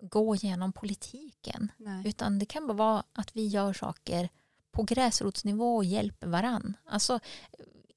gå 0.03 0.37
genom 0.37 0.73
politiken. 0.73 1.73
Nej. 1.77 2.09
Utan 2.09 2.39
det 2.39 2.47
kan 2.47 2.67
bara 2.67 2.77
vara 2.77 3.05
att 3.13 3.37
vi 3.37 3.47
gör 3.47 3.73
saker 3.73 4.29
på 4.71 4.83
gräsrotsnivå 4.83 5.77
och 5.77 5.85
hjälper 5.85 6.27
varann. 6.27 6.77
Alltså, 6.85 7.21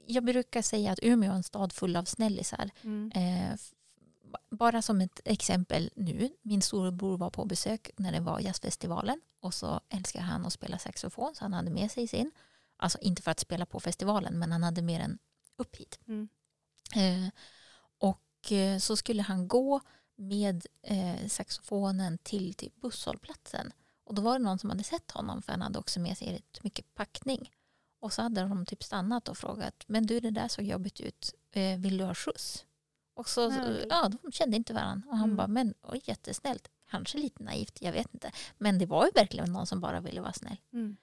jag 0.06 0.24
brukar 0.24 0.62
säga 0.62 0.92
att 0.92 1.00
Umeå 1.02 1.32
är 1.32 1.36
en 1.36 1.44
stad 1.44 1.74
full 1.74 1.96
av 1.96 2.04
snällisar. 2.04 2.70
Mm. 2.82 3.12
Eh, 3.16 3.58
bara 4.50 4.82
som 4.82 5.02
ett 5.02 5.20
exempel 5.26 5.92
nu. 5.96 6.30
Min 6.42 6.62
storebror 6.62 7.18
var 7.18 7.30
på 7.30 7.46
besök 7.46 7.92
när 7.98 8.12
det 8.12 8.20
var 8.20 8.40
jazzfestivalen 8.40 9.22
och 9.40 9.54
så 9.54 9.80
älskar 9.90 10.22
han 10.22 10.46
att 10.46 10.54
spela 10.54 10.80
saxofon 10.80 11.36
så 11.36 11.44
han 11.44 11.54
hade 11.54 11.72
med 11.72 11.92
sig 11.92 12.08
sin. 12.08 12.32
Alltså 12.78 12.98
inte 13.02 13.22
för 13.22 13.32
att 13.32 13.40
spela 13.40 13.66
på 13.66 13.80
festivalen 13.80 14.40
men 14.40 14.52
han 14.52 14.64
hade 14.64 14.82
med 14.82 15.02
den 15.02 15.18
upp 15.58 15.76
hit. 15.76 16.00
Mm. 16.08 16.28
Eh, 16.96 17.30
och 17.98 18.52
eh, 18.52 18.78
så 18.80 18.98
skulle 18.98 19.22
han 19.22 19.48
gå 19.48 19.82
med 20.16 20.66
eh, 20.82 21.28
saxofonen 21.28 22.18
till 22.18 22.54
typ 22.54 22.82
busshållplatsen. 22.82 23.72
Och 24.04 24.16
då 24.16 24.22
var 24.22 24.40
det 24.40 24.46
någon 24.46 24.60
som 24.60 24.70
hade 24.70 24.84
sett 24.84 25.12
honom 25.12 25.42
för 25.42 25.52
han 25.52 25.62
hade 25.62 25.80
också 25.80 26.00
med 26.00 26.18
sig 26.18 26.34
rätt 26.34 26.64
mycket 26.64 26.94
packning. 26.94 27.52
Och 28.00 28.14
så 28.14 28.22
hade 28.22 28.42
de 28.42 28.66
typ 28.66 28.84
stannat 28.84 29.28
och 29.30 29.38
frågat 29.38 29.84
men 29.88 30.06
du 30.06 30.20
det 30.20 30.32
där 30.32 30.48
såg 30.48 30.66
jobbigt 30.66 31.00
ut, 31.02 31.34
eh, 31.52 31.80
vill 31.80 31.98
du 31.98 32.04
ha 32.04 32.16
skjuts? 32.16 32.66
Och 33.14 33.30
så, 33.30 33.50
Nej. 33.50 33.86
ja, 33.90 34.12
de 34.22 34.32
kände 34.32 34.58
inte 34.58 34.74
varandra. 34.74 35.10
Och 35.10 35.18
han 35.18 35.24
Mm. 35.26 35.36
bara, 35.38 35.48
men 35.48 35.74
oj, 35.82 36.02
jättesnällt. 36.06 36.68
Kanske 36.90 37.18
lite 37.18 37.44
naivt, 37.44 37.82
jag 37.82 37.92
vet 37.92 38.14
inte. 38.14 38.32
Men 38.58 38.80
det 38.80 38.86
var 38.86 39.06
ju 39.06 39.12
verkligen 39.16 39.54
någon 39.54 39.68
som 39.68 39.80
bara 39.82 40.00
ville 40.02 40.22
vara 40.22 40.34
snäll. 40.34 40.58
Mm. 40.74 40.98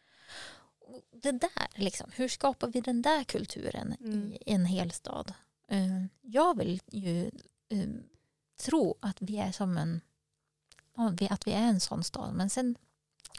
Och 0.80 1.02
Det 1.22 1.32
där, 1.32 1.50
liksom, 1.74 2.10
hur 2.14 2.28
skapar 2.28 2.68
vi 2.68 2.80
den 2.80 3.02
där 3.02 3.24
kulturen 3.24 3.96
Mm. 4.00 4.32
i 4.32 4.38
en 4.46 4.64
hel 4.66 4.90
stad? 4.90 5.34
Eh, 5.68 6.04
Jag 6.20 6.56
vill 6.58 6.80
ju 6.92 7.30
eh, 7.68 7.88
tro 8.62 8.94
att 9.00 9.22
vi 9.22 9.38
är 9.38 9.52
som 9.52 9.78
en 9.78 10.00
att 11.30 11.46
vi 11.46 11.52
är 11.52 11.62
en 11.62 11.80
sån 11.80 12.04
stad. 12.04 12.34
Men 12.34 12.50
sen 12.50 12.76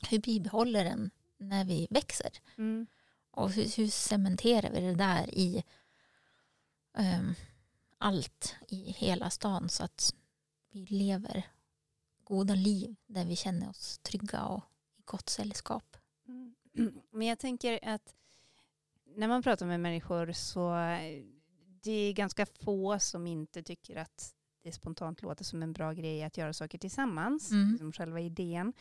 hur 0.10 0.20
bibehåller 0.20 0.84
den 0.84 1.12
när 1.38 1.66
vi 1.66 1.88
växer? 1.90 2.32
Mm. 2.58 2.88
Och 3.32 3.52
hur, 3.52 3.78
hur 3.78 3.88
cementerar 3.88 4.72
vi 4.72 4.82
det 4.82 4.96
där 4.96 5.30
i 5.30 5.64
ehm, 6.98 7.34
allt 7.98 8.56
i 8.68 8.92
hela 8.92 9.30
stan 9.30 9.70
så 9.70 9.84
att 9.84 10.16
vi 10.72 10.86
lever 10.86 11.48
goda 12.24 12.56
liv 12.56 12.96
där 13.08 13.26
vi 13.26 13.36
känner 13.36 13.70
oss 13.70 14.00
trygga 14.04 14.46
och 14.46 14.64
i 14.98 15.02
gott 15.06 15.30
sällskap. 15.30 15.98
Mm. 16.28 16.56
Men 17.12 17.28
jag 17.28 17.40
tänker 17.40 17.80
att 17.84 18.16
när 19.16 19.28
man 19.28 19.44
pratar 19.44 19.66
med 19.66 19.80
människor 19.80 20.32
så 20.32 20.76
eh, 20.76 21.24
det 21.82 21.92
är 21.92 22.14
ganska 22.14 22.46
få 22.46 23.00
som 23.00 23.28
inte 23.28 23.64
tycker 23.64 23.96
att 23.96 24.36
det 24.64 24.72
spontant 24.72 25.22
låter 25.22 25.44
som 25.44 25.64
en 25.64 25.74
bra 25.74 25.94
grej 25.94 26.24
att 26.24 26.38
göra 26.38 26.54
saker 26.54 26.78
tillsammans, 26.78 27.52
Mm. 27.52 27.78
som 27.78 27.92
själva 27.94 28.20
idén. 28.20 28.74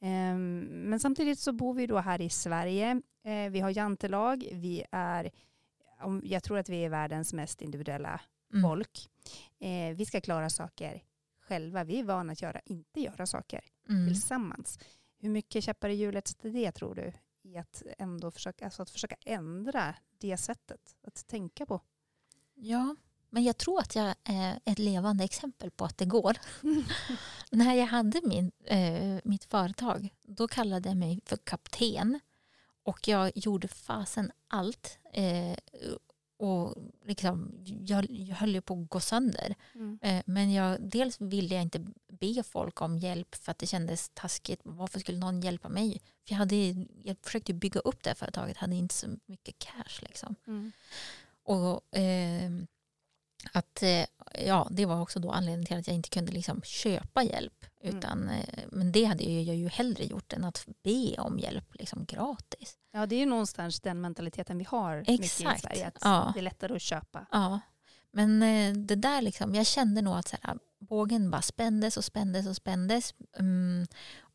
Ehm, 0.00 0.60
Men 0.60 1.00
samtidigt 1.00 1.38
så 1.38 1.52
bor 1.52 1.74
vi 1.74 1.86
då 1.86 1.98
här 1.98 2.20
i 2.20 2.30
Sverige. 2.30 3.02
Eh, 3.24 3.50
Vi 3.50 3.60
har 3.60 3.70
jantelag, 3.70 4.48
vi 4.52 4.84
är, 4.90 5.30
om- 6.00 6.22
jag 6.24 6.42
tror 6.42 6.58
att 6.58 6.68
vi 6.68 6.84
är 6.84 6.88
världens 6.88 7.32
mest 7.32 7.62
individuella 7.62 8.20
Mm. 8.52 8.62
folk. 8.62 9.10
Eh, 9.58 9.96
Vi 9.96 10.06
ska 10.06 10.20
klara 10.20 10.50
saker 10.50 11.02
själva. 11.40 11.84
Vi 11.84 12.00
är 12.00 12.04
vana 12.04 12.32
att 12.32 12.42
göra, 12.42 12.60
inte 12.64 13.00
göra 13.00 13.26
saker 13.26 13.60
Mm. 13.88 14.08
tillsammans. 14.08 14.78
Hur 15.18 15.28
mycket 15.28 15.64
käppar 15.64 15.88
i 15.88 15.94
hjulet 15.94 16.28
sätter 16.28 16.50
det 16.50 16.72
tror 16.72 16.94
du? 16.94 17.12
I 17.42 17.56
att 17.56 17.82
ändå 17.98 18.30
försöka, 18.30 18.64
alltså 18.64 18.82
att 18.82 18.90
försöka 18.90 19.16
ändra 19.24 19.94
det 20.18 20.36
sättet 20.36 20.96
att 21.06 21.26
tänka 21.26 21.66
på. 21.66 21.80
Ja, 22.54 22.96
men 23.30 23.42
jag 23.42 23.58
tror 23.58 23.80
att 23.80 23.94
jag 23.94 24.14
är 24.24 24.60
ett 24.64 24.78
levande 24.78 25.24
exempel 25.24 25.70
på 25.70 25.84
att 25.84 25.98
det 25.98 26.04
går. 26.04 26.36
När 27.50 27.74
jag 27.74 27.86
hade 27.86 28.20
min, 28.24 28.52
eh, 28.64 29.20
mitt 29.24 29.44
företag 29.44 30.08
då 30.22 30.48
kallade 30.48 30.88
jag 30.88 30.96
mig 30.96 31.20
för 31.26 31.36
kapten 31.36 32.20
och 32.82 33.08
jag 33.08 33.32
gjorde 33.34 33.68
fasen 33.68 34.32
allt. 34.48 34.98
Eh, 35.12 35.56
och 36.40 36.74
liksom, 37.04 37.52
jag, 37.86 38.10
jag 38.10 38.36
höll 38.36 38.54
ju 38.54 38.60
på 38.60 38.74
att 38.74 38.88
gå 38.88 39.00
sönder. 39.00 39.54
Mm. 39.74 39.98
Eh, 40.02 40.22
men 40.26 40.52
jag, 40.52 40.80
dels 40.80 41.20
ville 41.20 41.54
jag 41.54 41.62
inte 41.62 41.86
be 42.08 42.42
folk 42.42 42.82
om 42.82 42.98
hjälp 42.98 43.34
för 43.34 43.50
att 43.50 43.58
det 43.58 43.66
kändes 43.66 44.10
taskigt. 44.14 44.60
Varför 44.64 45.00
skulle 45.00 45.18
någon 45.18 45.40
hjälpa 45.40 45.68
mig? 45.68 46.00
För 46.26 46.34
jag, 46.34 46.38
hade, 46.38 46.56
jag 47.02 47.16
försökte 47.22 47.54
bygga 47.54 47.80
upp 47.80 48.02
det 48.02 48.10
här 48.10 48.14
företaget, 48.14 48.56
hade 48.56 48.76
inte 48.76 48.94
så 48.94 49.06
mycket 49.26 49.58
cash. 49.58 50.00
Liksom. 50.00 50.34
Mm. 50.46 50.72
Och 51.42 51.98
eh, 51.98 52.50
att, 53.52 53.82
eh, 53.82 54.04
ja, 54.46 54.68
det 54.70 54.86
var 54.86 55.00
också 55.00 55.18
då 55.18 55.30
anledningen 55.30 55.66
till 55.66 55.78
att 55.78 55.86
jag 55.86 55.96
inte 55.96 56.08
kunde 56.08 56.32
liksom 56.32 56.62
köpa 56.62 57.22
hjälp. 57.22 57.64
Mm. 57.82 57.96
Utan, 57.96 58.28
eh, 58.28 58.64
men 58.68 58.92
det 58.92 59.04
hade 59.04 59.24
jag 59.24 59.56
ju 59.56 59.68
hellre 59.68 60.04
gjort 60.04 60.32
än 60.32 60.44
att 60.44 60.66
be 60.82 61.14
om 61.18 61.38
hjälp 61.38 61.74
liksom 61.74 62.04
gratis. 62.04 62.78
Ja, 62.92 63.06
det 63.06 63.14
är 63.14 63.20
ju 63.20 63.26
någonstans 63.26 63.80
den 63.80 64.00
mentaliteten 64.00 64.58
vi 64.58 64.64
har 64.64 64.96
mycket 64.96 65.20
i 65.20 65.24
Exakt. 65.24 65.62
Sverige. 65.62 65.86
Att 65.86 65.98
Ja. 66.00 66.30
Det 66.34 66.40
är 66.40 66.42
lättare 66.42 66.76
att 66.76 66.82
köpa. 66.82 67.26
Ja, 67.32 67.60
men 68.12 68.42
eh, 68.42 68.72
det 68.72 68.96
där 68.96 69.22
liksom, 69.22 69.54
jag 69.54 69.66
kände 69.66 70.02
nog 70.02 70.14
att 70.14 70.28
så 70.28 70.36
här, 70.42 70.58
bågen 70.78 71.30
bara 71.30 71.42
spändes 71.42 71.96
och 71.96 72.04
spändes 72.04 72.46
och 72.46 72.56
spändes. 72.56 73.14
Mm, 73.38 73.86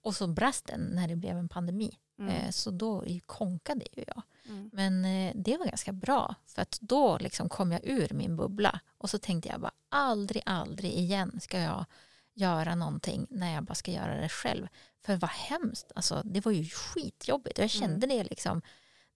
och 0.02 0.16
så 0.16 0.28
brast 0.28 0.68
den 0.68 0.82
när 0.82 1.08
det 1.08 1.16
blev 1.16 1.38
en 1.38 1.50
pandemi. 1.50 1.98
Mm. 2.20 2.30
Eh, 2.36 2.50
så 2.52 2.72
då 2.72 3.04
konkade 3.26 3.86
ju 3.94 4.04
jag. 4.08 4.22
Mm. 4.46 4.70
Men 4.74 5.06
eh, 5.06 5.32
det 5.36 5.58
var 5.58 5.66
ganska 5.66 5.92
bra 5.92 6.36
för 6.48 6.62
att 6.62 6.78
då 6.82 7.18
liksom 7.18 7.50
kom 7.50 7.72
jag 7.72 7.82
ur 7.86 8.10
min 8.14 8.36
bubbla 8.36 8.80
och 8.98 9.10
så 9.10 9.18
tänkte 9.20 9.50
jag 9.50 9.62
bara 9.62 9.72
aldrig, 9.90 10.44
aldrig 10.46 10.92
igen 10.94 11.40
ska 11.42 11.60
jag 11.60 11.86
göra 12.34 12.76
någonting 12.76 13.28
när 13.30 13.54
jag 13.54 13.64
bara 13.64 13.76
ska 13.76 13.92
göra 13.92 14.22
det 14.22 14.30
själv. 14.30 14.68
För 15.06 15.16
vad 15.16 15.30
hemskt, 15.30 15.92
alltså, 15.96 16.22
det 16.26 16.46
var 16.46 16.52
ju 16.52 16.66
skitjobbigt. 16.70 17.60
Jag 17.60 17.70
kände 17.70 18.08
det 18.08 18.24
liksom 18.24 18.62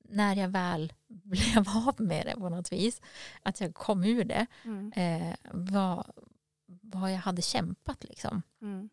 när 0.03 0.35
jag 0.35 0.49
väl 0.49 0.93
blev 1.07 1.69
av 1.69 1.95
med 2.01 2.25
det 2.25 2.33
på 2.35 2.49
något 2.49 2.71
vis, 2.71 3.01
att 3.43 3.62
jag 3.62 3.75
kom 3.75 4.03
ur 4.03 4.23
det, 4.23 4.45
Mm. 4.65 4.91
eh, 4.95 5.35
vad, 5.51 6.12
vad 6.81 7.12
jag 7.13 7.17
hade 7.17 7.41
kämpat 7.41 8.03
liksom. 8.03 8.41
Mm. 8.62 8.89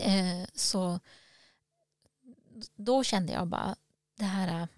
Eh, 0.00 0.48
så 0.54 1.00
då 2.76 3.04
kände 3.04 3.32
jag 3.32 3.46
bara 3.48 3.76
det 4.16 4.24
här, 4.24 4.60
äh, 4.62 4.68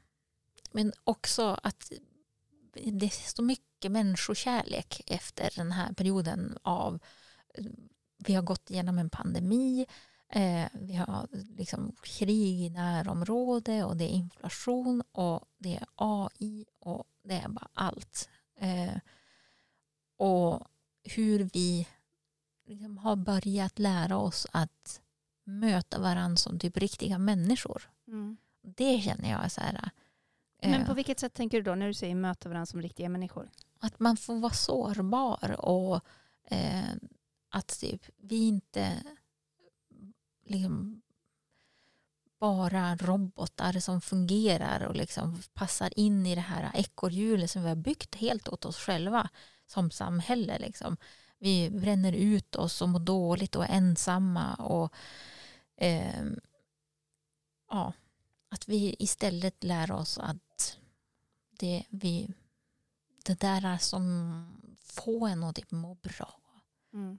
men 0.72 0.92
också 1.04 1.58
att 1.62 1.92
det 2.72 3.06
är 3.06 3.30
så 3.34 3.42
mycket 3.42 3.92
människokärlek 3.92 5.02
efter 5.06 5.50
den 5.56 5.72
här 5.72 5.92
perioden 5.92 6.58
av, 6.62 6.98
eh, 7.54 7.64
vi 8.18 8.34
har 8.34 8.42
gått 8.42 8.70
igenom 8.70 8.98
en 8.98 9.10
pandemi, 9.10 9.86
eh, 10.28 10.66
vi 10.72 10.94
har 10.94 11.28
liksom 11.32 11.96
krig 12.02 12.66
i 12.66 12.70
närområde 12.70 13.84
och 13.84 13.96
det 13.96 14.04
är 14.04 14.14
inflation 14.14 15.02
och 15.12 15.44
det 15.58 15.76
är 15.76 15.86
AI 15.94 16.66
och 16.78 17.04
det 17.22 17.34
är 17.34 17.48
bara 17.48 17.68
allt. 17.74 18.28
Eh, 18.56 18.96
och 20.16 20.68
hur 21.04 21.50
vi 21.52 21.88
liksom 22.66 22.98
har 22.98 23.16
börjat 23.16 23.78
lära 23.78 24.16
oss 24.16 24.46
att 24.52 25.00
möta 25.50 26.00
varandra 26.00 26.36
som 26.36 26.58
typ 26.58 26.76
riktiga 26.76 27.18
människor. 27.18 27.90
Mm. 28.08 28.36
Det 28.62 29.00
känner 29.00 29.30
jag 29.30 29.52
så 29.52 29.60
här. 29.60 29.90
Men 30.62 30.80
eh, 30.80 30.86
på 30.86 30.94
vilket 30.94 31.20
sätt 31.20 31.34
tänker 31.34 31.56
du 31.56 31.62
då 31.62 31.74
när 31.74 31.86
du 31.86 31.94
säger 31.94 32.14
möta 32.14 32.48
varandra 32.48 32.66
som 32.66 32.82
riktiga 32.82 33.08
människor? 33.08 33.50
Att 33.78 34.00
man 34.00 34.16
får 34.16 34.40
vara 34.40 34.52
sårbar 34.52 35.60
och 35.60 36.00
eh, 36.44 36.94
att 37.50 37.80
typ, 37.80 38.02
vi 38.16 38.48
inte 38.48 39.02
liksom 40.46 41.02
bara 42.40 42.96
robotar 42.96 43.80
som 43.80 44.00
fungerar 44.00 44.86
och 44.86 44.96
liksom 44.96 45.42
passar 45.54 45.98
in 45.98 46.26
i 46.26 46.34
det 46.34 46.40
här 46.40 46.70
ekorrhjulet 46.74 47.50
som 47.50 47.62
vi 47.62 47.68
har 47.68 47.76
byggt 47.76 48.14
helt 48.14 48.48
åt 48.48 48.64
oss 48.64 48.78
själva 48.78 49.28
som 49.66 49.90
samhälle. 49.90 50.58
Liksom. 50.58 50.96
Vi 51.38 51.70
bränner 51.70 52.12
ut 52.12 52.56
oss 52.56 52.82
och 52.82 52.88
mår 52.88 53.00
dåligt 53.00 53.56
och 53.56 53.64
är 53.64 53.68
ensamma. 53.68 54.54
Och, 54.54 54.94
ehm, 55.80 56.40
ja, 57.70 57.92
att 58.48 58.68
vi 58.68 58.96
istället 58.98 59.64
lär 59.64 59.92
oss 59.92 60.18
att 60.18 60.78
det, 61.50 61.84
vi, 61.88 62.28
det 63.24 63.40
där 63.40 63.64
är 63.64 63.78
som 63.78 64.76
får 64.80 65.28
en 65.28 65.44
att 65.44 65.56
typ 65.56 65.70
må 65.70 65.94
bra. 65.94 66.40
Mm. 66.92 67.18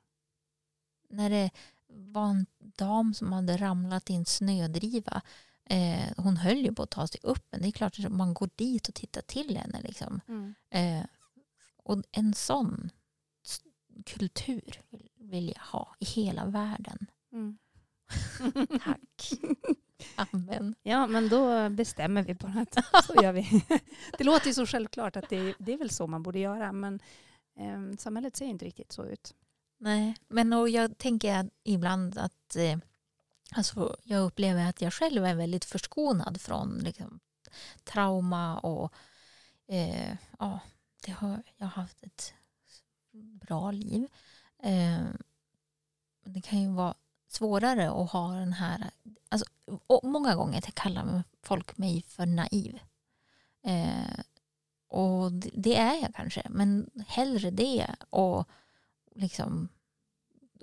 När 1.10 1.30
det 1.30 1.52
var 1.88 2.30
en 2.30 2.46
dam 2.60 3.14
som 3.14 3.34
hade 3.34 3.58
ramlat 3.58 4.10
i 4.10 4.16
en 4.16 4.26
snödriva. 4.26 5.22
Eh, 5.66 6.14
hon 6.18 6.38
höll 6.38 6.58
ju 6.58 6.76
på 6.76 6.84
att 6.84 6.90
ta 6.90 7.08
sig 7.08 7.20
upp 7.24 7.46
men 7.52 7.62
det 7.62 7.68
är 7.68 7.72
klart 7.72 8.00
att 8.00 8.12
man 8.12 8.34
går 8.34 8.50
dit 8.56 8.90
och 8.90 8.96
tittar 8.96 9.22
till 9.22 9.58
henne. 9.58 9.82
Liksom. 9.82 10.22
Mm. 10.28 10.56
Eh, 10.70 11.06
och 11.78 12.04
en 12.12 12.34
sån 12.34 12.90
kultur 14.06 14.82
vill, 14.90 15.10
vill 15.16 15.54
jag 15.56 15.64
ha 15.64 15.96
i 16.00 16.06
hela 16.06 16.46
världen. 16.46 17.08
Mm. 17.32 17.58
Tack. 18.84 19.32
Amen. 20.16 20.76
Ja, 20.84 21.08
men 21.08 21.30
då 21.30 21.70
bestämmer 21.70 22.24
vi 22.24 22.34
bara 22.34 22.62
att 22.62 23.06
så 23.06 23.24
gör 23.24 23.34
vi. 23.34 23.66
Det 24.18 24.24
låter 24.24 24.48
ju 24.48 24.54
så 24.54 24.66
självklart 24.66 25.16
att 25.16 25.30
det, 25.30 25.56
det 25.60 25.74
är 25.74 25.78
väl 25.78 25.90
så 25.90 26.08
man 26.08 26.24
borde 26.24 26.40
göra, 26.40 26.72
men 26.72 27.00
eh, 27.60 27.98
samhället 27.98 28.38
ser 28.38 28.46
inte 28.46 28.66
riktigt 28.66 28.92
så 28.92 29.06
ut. 29.06 29.36
Nej, 29.78 30.16
men 30.28 30.54
och 30.54 30.70
jag 30.70 30.98
tänker 30.98 31.50
ibland 31.64 32.18
att 32.18 32.56
eh, 32.56 32.78
alltså, 33.52 33.96
jag 34.04 34.24
upplever 34.26 34.70
att 34.70 34.82
jag 34.82 34.94
själv 34.94 35.26
är 35.26 35.36
väldigt 35.36 35.66
förskonad 35.66 36.42
från 36.42 36.80
liksom, 36.80 37.20
trauma 37.84 38.60
och 38.60 38.94
eh, 39.68 40.16
ja, 40.40 40.60
det 41.06 41.12
har, 41.12 41.44
jag 41.58 41.66
har 41.66 41.82
haft 41.82 42.04
ett 42.04 42.34
bra 43.12 43.72
liv. 43.72 44.08
Eh, 44.64 45.06
det 46.26 46.42
kan 46.42 46.62
ju 46.62 46.70
vara 46.70 46.96
svårare 47.32 47.92
att 47.92 48.12
ha 48.12 48.34
den 48.34 48.54
här... 48.54 48.92
Alltså, 49.30 49.46
många 50.04 50.36
gånger 50.36 50.62
kallar 50.62 51.24
folk 51.42 51.78
mig 51.78 52.02
för 52.08 52.26
naiv. 52.26 52.80
Eh, 53.64 54.20
och 54.88 55.32
det 55.34 55.78
är 55.78 56.02
jag 56.02 56.16
kanske, 56.16 56.48
men 56.50 56.90
hellre 57.08 57.52
det 57.52 57.96
och 58.10 58.48
liksom 59.16 59.70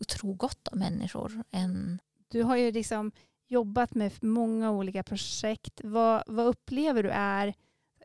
tro 0.08 0.34
gott 0.34 0.68
om 0.68 0.78
människor 0.78 1.44
än... 1.50 1.98
Du 2.28 2.42
har 2.42 2.56
ju 2.56 2.72
liksom 2.72 3.12
jobbat 3.46 3.94
med 3.94 4.12
många 4.24 4.70
olika 4.70 5.02
projekt. 5.02 5.80
Vad, 5.84 6.22
vad 6.26 6.46
upplever 6.46 7.02
du 7.02 7.10
är 7.10 7.54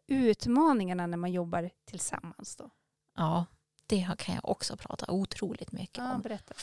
utmaningarna 0.07 1.07
när 1.07 1.17
man 1.17 1.31
jobbar 1.31 1.69
tillsammans? 1.85 2.55
Då? 2.55 2.69
Ja, 3.15 3.45
det 3.85 4.09
kan 4.17 4.35
jag 4.35 4.49
också 4.49 4.77
prata 4.77 5.11
otroligt 5.11 5.71
mycket 5.71 5.97
ja, 5.97 6.15
om. 6.15 6.21
Berätta. 6.21 6.53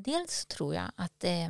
Dels 0.00 0.46
tror 0.46 0.74
jag 0.74 0.90
att 0.96 1.24
eh, 1.24 1.48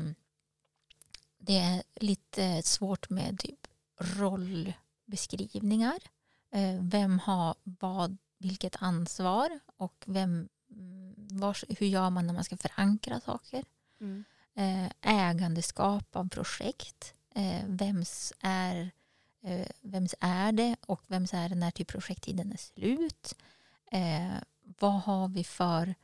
det 1.39 1.59
är 1.59 1.83
lite 1.95 2.63
svårt 2.63 3.11
med 3.11 3.39
typ 3.39 3.67
rollbeskrivningar. 3.99 5.99
Eh, 6.51 6.81
vem 6.83 7.19
har 7.19 7.55
vad, 7.63 8.17
vilket 8.39 8.83
ansvar 8.83 9.61
och 9.77 10.05
vem, 10.07 10.49
mm, 10.71 11.15
vars, 11.31 11.65
hur 11.69 11.87
gör 11.87 12.11
man 12.11 12.27
när 12.27 12.35
man 12.35 12.45
ska 12.45 12.57
förankra 12.57 13.21
saker. 13.21 13.65
Mm. 14.01 14.25
Eh, 14.55 14.91
ägandeskap 15.01 16.17
av 16.17 16.29
projekt. 16.29 17.15
Eh, 17.35 17.65
vems, 17.67 18.33
är, 18.41 18.91
vems 19.81 20.15
är 20.21 20.53
det 20.53 20.77
och 20.87 21.03
vems 21.07 21.35
är 21.35 21.49
det 21.49 21.55
när 21.55 21.71
typ 21.71 21.89
projekttiden 21.89 22.53
är 22.53 22.57
slut. 22.57 23.35
Vad 24.63 25.01
har 25.01 25.29
vi 25.29 25.45
för 25.45 25.95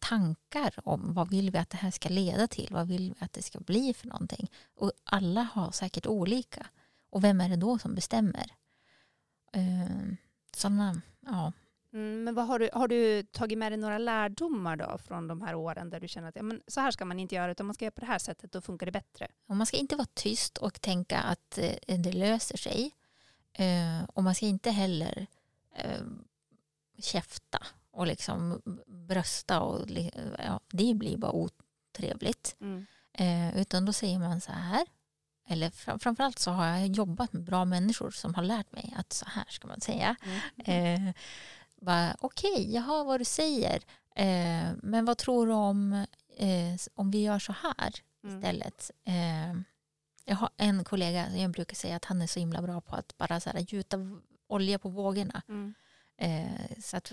tankar 0.00 0.74
om 0.84 1.14
vad 1.14 1.30
vill 1.30 1.50
vi 1.50 1.58
att 1.58 1.70
det 1.70 1.76
här 1.76 1.90
ska 1.90 2.08
leda 2.08 2.48
till? 2.48 2.68
Vad 2.70 2.88
vill 2.88 3.14
vi 3.18 3.24
att 3.24 3.32
det 3.32 3.42
ska 3.42 3.60
bli 3.60 3.94
för 3.94 4.06
någonting? 4.06 4.50
Och 4.74 4.92
alla 5.04 5.42
har 5.42 5.70
säkert 5.70 6.06
olika. 6.06 6.66
Och 7.10 7.24
vem 7.24 7.40
är 7.40 7.48
det 7.48 7.56
då 7.56 7.78
som 7.78 7.94
bestämmer? 7.94 8.46
Uh, 9.56 10.14
sådana, 10.56 11.00
ja. 11.20 11.52
Mm, 11.92 12.24
men 12.24 12.34
vad 12.34 12.46
har, 12.46 12.58
du, 12.58 12.70
har 12.72 12.88
du 12.88 13.22
tagit 13.22 13.58
med 13.58 13.72
dig 13.72 13.76
några 13.78 13.98
lärdomar 13.98 14.76
då 14.76 14.98
från 14.98 15.28
de 15.28 15.42
här 15.42 15.54
åren 15.54 15.90
där 15.90 16.00
du 16.00 16.08
känner 16.08 16.28
att 16.28 16.36
ja, 16.36 16.42
men 16.42 16.62
så 16.66 16.80
här 16.80 16.90
ska 16.90 17.04
man 17.04 17.18
inte 17.18 17.34
göra 17.34 17.52
utan 17.52 17.66
man 17.66 17.74
ska 17.74 17.84
göra 17.84 17.92
på 17.92 18.00
det 18.00 18.06
här 18.06 18.18
sättet 18.18 18.52
då 18.52 18.60
funkar 18.60 18.86
det 18.86 18.92
bättre? 18.92 19.28
Och 19.46 19.56
man 19.56 19.66
ska 19.66 19.76
inte 19.76 19.96
vara 19.96 20.08
tyst 20.14 20.58
och 20.58 20.80
tänka 20.80 21.18
att 21.18 21.58
eh, 21.58 21.98
det 21.98 22.12
löser 22.12 22.56
sig. 22.56 22.90
Uh, 23.60 24.04
och 24.04 24.24
man 24.24 24.34
ska 24.34 24.46
inte 24.46 24.70
heller 24.70 25.26
uh, 25.84 26.06
käfta 26.98 27.66
och 27.92 28.06
liksom 28.06 28.62
brösta 28.86 29.60
och 29.60 29.90
ja, 30.38 30.60
det 30.72 30.94
blir 30.94 31.16
bara 31.16 31.32
otrevligt. 31.32 32.56
Mm. 32.60 32.86
Eh, 33.12 33.60
utan 33.60 33.84
då 33.84 33.92
säger 33.92 34.18
man 34.18 34.40
så 34.40 34.52
här. 34.52 34.86
Eller 35.48 35.70
fram, 35.70 35.98
framförallt 35.98 36.38
så 36.38 36.50
har 36.50 36.66
jag 36.66 36.86
jobbat 36.86 37.32
med 37.32 37.42
bra 37.42 37.64
människor 37.64 38.10
som 38.10 38.34
har 38.34 38.42
lärt 38.42 38.72
mig 38.72 38.94
att 38.96 39.12
så 39.12 39.26
här 39.28 39.44
ska 39.48 39.68
man 39.68 39.80
säga. 39.80 40.16
Mm. 40.66 41.06
Eh, 41.06 41.14
Okej, 42.20 42.52
okay, 42.52 42.72
jag 42.72 42.82
hör 42.82 43.04
vad 43.04 43.20
du 43.20 43.24
säger. 43.24 43.82
Eh, 44.16 44.72
men 44.82 45.04
vad 45.04 45.18
tror 45.18 45.46
du 45.46 45.52
om 45.52 45.92
eh, 46.36 46.76
om 46.94 47.10
vi 47.10 47.22
gör 47.22 47.38
så 47.38 47.52
här 47.52 47.94
mm. 48.24 48.36
istället? 48.38 48.90
Eh, 49.04 49.60
jag 50.24 50.36
har 50.36 50.50
en 50.56 50.84
kollega, 50.84 51.36
jag 51.36 51.50
brukar 51.50 51.74
säga 51.74 51.96
att 51.96 52.04
han 52.04 52.22
är 52.22 52.26
så 52.26 52.40
himla 52.40 52.62
bra 52.62 52.80
på 52.80 52.96
att 52.96 53.16
bara 53.18 53.40
så 53.40 53.50
här, 53.50 53.58
gjuta 53.58 53.98
olja 54.46 54.78
på 54.78 54.88
vågorna. 54.88 55.42
Mm. 55.48 55.74
Eh, 56.16 56.80
så 56.82 56.96
att 56.96 57.12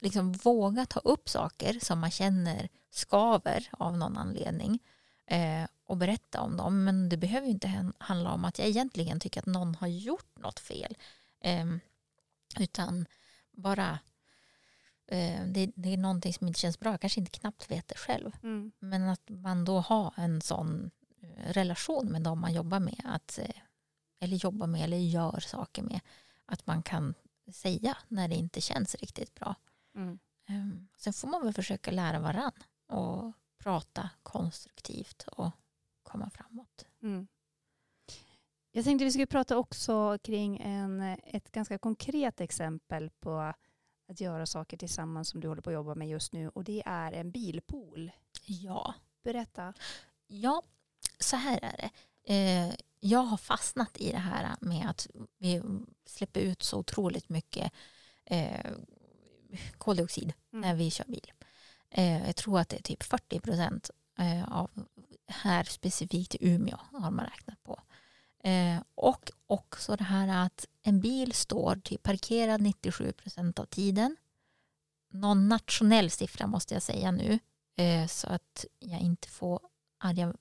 liksom 0.00 0.32
våga 0.32 0.86
ta 0.86 1.00
upp 1.00 1.28
saker 1.28 1.78
som 1.80 1.98
man 1.98 2.10
känner 2.10 2.68
skaver 2.90 3.68
av 3.72 3.98
någon 3.98 4.16
anledning 4.16 4.78
eh, 5.26 5.64
och 5.84 5.96
berätta 5.96 6.40
om 6.40 6.56
dem. 6.56 6.84
Men 6.84 7.08
det 7.08 7.16
behöver 7.16 7.48
inte 7.48 7.92
handla 7.98 8.32
om 8.32 8.44
att 8.44 8.58
jag 8.58 8.68
egentligen 8.68 9.20
tycker 9.20 9.40
att 9.40 9.46
någon 9.46 9.74
har 9.74 9.88
gjort 9.88 10.38
något 10.38 10.60
fel. 10.60 10.96
Eh, 11.40 11.66
utan 12.60 13.06
bara 13.52 13.98
eh, 15.06 15.44
det, 15.46 15.72
det, 15.74 15.92
är 15.92 15.96
någonting 15.96 16.34
som 16.34 16.48
inte 16.48 16.60
känns 16.60 16.80
bra. 16.80 16.90
Jag 16.90 17.00
kanske 17.00 17.20
inte 17.20 17.38
knappt 17.38 17.70
vet 17.70 17.88
det 17.88 17.98
själv. 17.98 18.32
Mm. 18.42 18.72
Men 18.78 19.08
att 19.08 19.28
man 19.28 19.64
då 19.64 19.80
har 19.80 20.14
en 20.16 20.40
sån 20.40 20.90
eh, 21.22 21.52
relation 21.52 22.06
med 22.06 22.22
dem 22.22 22.40
man 22.40 22.52
jobbar 22.52 22.80
med. 22.80 23.02
Att, 23.04 23.38
eh, 23.38 23.60
eller 24.20 24.36
jobbar 24.36 24.66
med 24.66 24.84
eller 24.84 24.96
gör 24.96 25.40
saker 25.40 25.82
med. 25.82 26.00
Att 26.46 26.66
man 26.66 26.82
kan 26.82 27.14
säga 27.52 27.96
när 28.08 28.28
det 28.28 28.34
inte 28.34 28.60
känns 28.60 28.94
riktigt 28.94 29.34
bra. 29.34 29.54
Mm. 29.94 30.18
Um, 30.48 30.88
sen 30.96 31.12
får 31.12 31.28
man 31.28 31.44
väl 31.44 31.54
försöka 31.54 31.90
lära 31.90 32.18
varann 32.18 32.52
och 32.86 33.32
prata 33.58 34.10
konstruktivt 34.22 35.22
och 35.22 35.50
komma 36.02 36.30
framåt. 36.30 36.86
Mm. 37.02 37.26
Jag 38.72 38.84
tänkte 38.84 39.04
vi 39.04 39.10
skulle 39.10 39.26
prata 39.26 39.56
också 39.56 40.18
kring 40.22 40.60
en, 40.60 41.00
ett 41.24 41.52
ganska 41.52 41.78
konkret 41.78 42.40
exempel 42.40 43.10
på 43.10 43.52
att 44.08 44.20
göra 44.20 44.46
saker 44.46 44.76
tillsammans 44.76 45.28
som 45.28 45.40
du 45.40 45.48
håller 45.48 45.62
på 45.62 45.70
att 45.70 45.74
jobba 45.74 45.94
med 45.94 46.08
just 46.08 46.32
nu 46.32 46.48
och 46.48 46.64
det 46.64 46.82
är 46.86 47.12
en 47.12 47.30
bilpool. 47.30 48.10
Ja. 48.46 48.94
Berätta. 49.22 49.74
Ja, 50.26 50.62
så 51.18 51.36
här 51.36 51.58
är 51.62 51.76
det. 51.76 51.90
Eh, 52.34 52.74
jag 53.00 53.22
har 53.22 53.36
fastnat 53.36 54.00
i 54.00 54.12
det 54.12 54.18
här 54.18 54.56
med 54.60 54.90
att 54.90 55.06
vi 55.38 55.62
släpper 56.06 56.40
ut 56.40 56.62
så 56.62 56.78
otroligt 56.78 57.28
mycket 57.28 57.72
eh, 58.24 58.70
koldioxid 59.78 60.32
mm. 60.52 60.60
när 60.60 60.74
vi 60.74 60.90
kör 60.90 61.04
bil. 61.04 61.32
Eh, 61.90 62.26
jag 62.26 62.36
tror 62.36 62.60
att 62.60 62.68
det 62.68 62.76
är 62.76 62.82
typ 62.82 63.02
40 63.02 63.40
procent 63.40 63.90
eh, 64.18 64.52
av 64.52 64.70
här 65.30 65.64
specifikt 65.64 66.34
i 66.34 66.38
Umeå 66.40 66.78
har 66.92 67.10
man 67.10 67.26
räknat 67.26 67.62
på. 67.62 67.80
Eh, 68.44 68.82
och 68.94 69.30
också 69.46 69.96
det 69.96 70.04
här 70.04 70.46
att 70.46 70.66
en 70.82 71.00
bil 71.00 71.32
står 71.32 71.76
typ 71.76 72.02
parkerad 72.02 72.60
97 72.60 73.12
procent 73.12 73.58
av 73.58 73.64
tiden. 73.64 74.16
Någon 75.10 75.48
nationell 75.48 76.10
siffra 76.10 76.46
måste 76.46 76.74
jag 76.74 76.82
säga 76.82 77.10
nu 77.10 77.38
eh, 77.76 78.06
så 78.06 78.28
att 78.28 78.64
jag 78.78 79.00
inte 79.00 79.28
får 79.28 79.60
arga, 79.98 80.34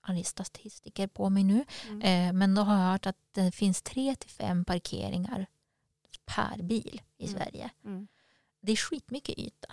arga 0.00 0.24
statistiker 0.24 1.06
på 1.06 1.30
mig 1.30 1.44
nu. 1.44 1.64
Mm. 1.88 2.02
Eh, 2.02 2.32
men 2.32 2.54
då 2.54 2.62
har 2.62 2.74
jag 2.74 2.92
hört 2.92 3.06
att 3.06 3.18
det 3.32 3.52
finns 3.52 3.82
tre 3.82 4.16
till 4.16 4.30
fem 4.30 4.64
parkeringar 4.64 5.46
per 6.24 6.62
bil 6.62 7.02
i 7.18 7.26
mm. 7.26 7.38
Sverige. 7.38 7.70
Mm 7.84 8.08
det 8.64 8.72
är 8.72 8.76
skitmycket 8.76 9.38
yta. 9.38 9.68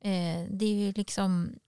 Eh, 0.00 0.46
det 0.50 0.64
är 0.64 0.74
ju 0.74 0.92
liksom, 0.92 1.58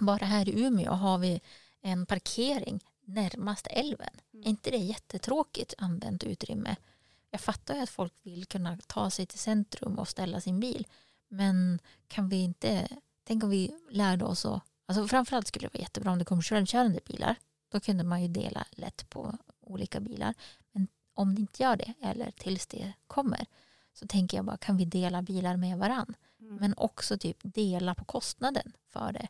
bara 0.00 0.26
här 0.26 0.48
i 0.48 0.64
Umeå 0.64 0.92
har 0.92 1.18
vi 1.18 1.40
en 1.80 2.06
parkering 2.06 2.80
närmast 3.04 3.66
älven. 3.70 4.10
Mm. 4.32 4.44
Är 4.44 4.48
inte 4.48 4.70
det 4.70 4.76
jättetråkigt 4.76 5.74
använt 5.78 6.24
utrymme? 6.24 6.76
Jag 7.30 7.40
fattar 7.40 7.74
ju 7.74 7.80
att 7.80 7.90
folk 7.90 8.12
vill 8.22 8.46
kunna 8.46 8.78
ta 8.86 9.10
sig 9.10 9.26
till 9.26 9.38
centrum 9.38 9.98
och 9.98 10.08
ställa 10.08 10.40
sin 10.40 10.60
bil. 10.60 10.86
Men 11.28 11.78
kan 12.08 12.28
vi 12.28 12.36
inte, 12.36 12.88
tänk 13.24 13.44
om 13.44 13.50
vi 13.50 13.72
lärde 13.90 14.24
oss 14.24 14.46
att, 14.46 14.62
alltså 14.86 15.08
framförallt 15.08 15.46
skulle 15.46 15.66
det 15.66 15.74
vara 15.74 15.82
jättebra 15.82 16.12
om 16.12 16.18
det 16.18 16.24
kom 16.24 16.42
självkörande 16.42 17.00
bilar. 17.06 17.36
Då 17.68 17.80
kunde 17.80 18.04
man 18.04 18.22
ju 18.22 18.28
dela 18.28 18.66
lätt 18.70 19.10
på 19.10 19.38
olika 19.60 20.00
bilar. 20.00 20.34
Men 20.72 20.88
om 21.14 21.34
det 21.34 21.40
inte 21.40 21.62
gör 21.62 21.76
det, 21.76 21.94
eller 22.02 22.30
tills 22.30 22.66
det 22.66 22.92
kommer, 23.06 23.46
så 23.92 24.06
tänker 24.06 24.38
jag 24.38 24.44
bara 24.44 24.56
kan 24.56 24.76
vi 24.76 24.84
dela 24.84 25.22
bilar 25.22 25.56
med 25.56 25.78
varann? 25.78 26.14
Mm. 26.40 26.56
Men 26.56 26.74
också 26.76 27.18
typ 27.18 27.38
dela 27.42 27.94
på 27.94 28.04
kostnaden 28.04 28.72
för 28.88 29.12
det. 29.12 29.28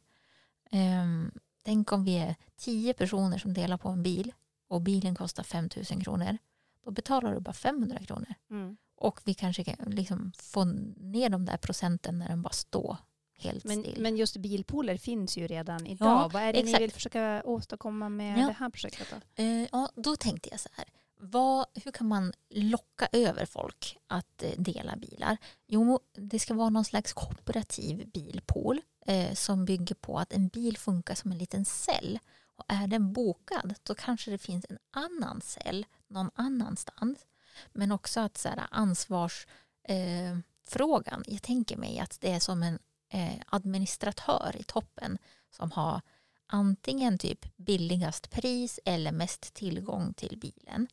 Um, 0.73 1.31
tänk 1.63 1.93
om 1.93 2.05
vi 2.05 2.19
är 2.19 2.37
tio 2.57 2.95
personer 2.95 3.39
som 3.39 3.55
delar 3.55 3.77
på 3.79 3.89
en 3.89 4.03
bil 4.03 4.33
och 4.69 4.81
bilen 4.81 5.15
kostar 5.15 5.43
5 5.43 5.69
000 5.91 6.03
kronor. 6.03 6.39
Då 6.85 6.91
betalar 6.91 7.35
du 7.35 7.41
bara 7.41 7.53
500 7.53 7.99
kronor. 7.99 8.35
Mm. 8.51 8.77
Och 8.97 9.21
vi 9.25 9.35
kanske 9.35 9.65
kan 9.65 9.91
liksom 9.91 10.33
få 10.37 10.65
ner 10.65 11.29
de 11.29 11.45
där 11.45 11.57
procenten 11.57 12.19
när 12.19 12.29
den 12.29 12.43
bara 12.43 12.53
står 12.53 12.97
helt 13.39 13.65
men, 13.65 13.83
still. 13.83 14.03
Men 14.03 14.17
just 14.17 14.37
bilpooler 14.37 14.97
finns 14.97 15.37
ju 15.37 15.47
redan 15.47 15.87
idag. 15.87 16.09
Ja, 16.09 16.31
Vad 16.33 16.43
är 16.43 16.53
det 16.53 16.59
exakt. 16.59 16.79
ni 16.79 16.85
vill 16.85 16.93
försöka 16.93 17.43
åstadkomma 17.45 18.09
med 18.09 18.39
ja. 18.39 18.47
det 18.47 18.53
här 18.53 18.71
projektet? 18.71 19.07
Då? 19.37 19.43
Uh, 19.43 19.67
ja, 19.73 19.91
då 19.95 20.17
tänkte 20.17 20.49
jag 20.51 20.61
så 20.61 20.69
här 20.73 20.87
vad, 21.23 21.67
hur 21.75 21.93
kan 21.93 22.09
man 22.09 22.33
locka 22.49 23.09
över 23.13 23.47
folk 23.47 23.99
att 24.07 24.43
eh, 24.43 24.51
dela 24.57 24.97
bilar? 24.97 25.37
Jo, 25.67 26.01
det 26.13 26.39
ska 26.39 26.55
vara 26.55 26.71
någon 26.71 26.85
slags 26.85 27.13
kooperativ 27.13 28.11
bilpool 28.11 28.81
eh, 29.07 29.35
som 29.35 29.65
bygger 29.65 29.95
på 29.95 30.19
att 30.19 30.33
en 30.33 30.49
bil 30.49 30.79
funkar 30.79 31.15
som 31.15 31.33
en 31.33 31.39
liten 31.39 31.65
cell. 31.65 32.19
Och 32.57 32.65
är 32.69 32.87
den 32.87 33.13
bokad 33.13 33.75
då 33.83 33.95
kanske 33.95 34.31
det 34.31 34.39
finns 34.39 34.67
en 34.69 34.79
annan 34.91 35.41
cell 35.41 35.87
någon 36.09 36.31
annanstans. 36.35 37.27
Men 37.73 37.93
också 37.93 38.21
att 38.21 38.39
så 38.39 38.49
här, 38.49 38.67
ansvarsfrågan, 38.71 41.25
eh, 41.27 41.35
jag 41.35 41.43
tänker 41.43 41.77
mig 41.77 41.99
att 41.99 42.21
det 42.21 42.33
är 42.33 42.41
som 42.41 42.63
en 42.63 42.79
eh, 43.09 43.41
administratör 43.47 44.57
i 44.59 44.63
toppen 44.63 45.19
som 45.51 45.71
har 45.71 46.01
antingen 46.47 47.19
typ 47.19 47.57
billigast 47.57 48.31
pris 48.31 48.81
eller 48.85 49.13
mest 49.13 49.55
tillgång 49.55 50.15
till 50.15 50.39
bilen. 50.39 50.89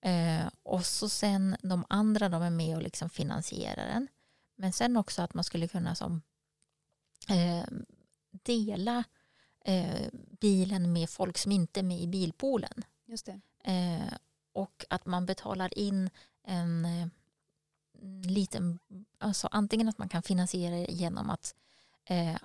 Eh, 0.00 0.48
och 0.62 0.86
så 0.86 1.08
sen 1.08 1.56
de 1.62 1.84
andra 1.88 2.28
de 2.28 2.42
är 2.42 2.50
med 2.50 2.76
och 2.76 2.82
liksom 2.82 3.10
finansierar 3.10 3.86
den. 3.86 4.08
Men 4.56 4.72
sen 4.72 4.96
också 4.96 5.22
att 5.22 5.34
man 5.34 5.44
skulle 5.44 5.68
kunna 5.68 5.94
som 5.94 6.22
eh, 7.28 7.64
dela 8.30 9.04
eh, 9.64 10.08
bilen 10.40 10.92
med 10.92 11.10
folk 11.10 11.38
som 11.38 11.52
inte 11.52 11.80
är 11.80 11.84
med 11.84 12.00
i 12.00 12.06
bilpoolen. 12.06 12.84
Just. 13.06 13.28
Eh, 13.64 14.12
och 14.52 14.84
att 14.90 15.06
man 15.06 15.26
betalar 15.26 15.78
in 15.78 16.10
en 16.44 16.84
eh, 16.84 17.08
liten, 18.30 18.78
alltså 19.18 19.48
antingen 19.50 19.88
att 19.88 19.98
man 19.98 20.08
kan 20.08 20.22
finansiera 20.22 20.74
det 20.74 20.92
genom 20.92 21.30
att 21.30 21.54
eh, 22.04 22.36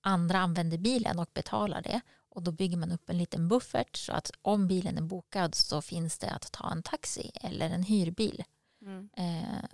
andra 0.00 0.38
använder 0.38 0.78
bilen 0.78 1.18
och 1.18 1.30
betalar 1.34 1.82
det 1.82 2.00
och 2.38 2.44
då 2.44 2.52
bygger 2.52 2.76
man 2.76 2.92
upp 2.92 3.10
en 3.10 3.18
liten 3.18 3.48
buffert 3.48 3.96
så 3.96 4.12
att 4.12 4.30
om 4.42 4.68
bilen 4.68 4.98
är 4.98 5.02
bokad 5.02 5.54
så 5.54 5.82
finns 5.82 6.18
det 6.18 6.30
att 6.30 6.52
ta 6.52 6.70
en 6.70 6.82
taxi 6.82 7.30
eller 7.34 7.70
en 7.70 7.82
hyrbil. 7.82 8.44
Mm. 8.82 9.08
Eh, 9.16 9.64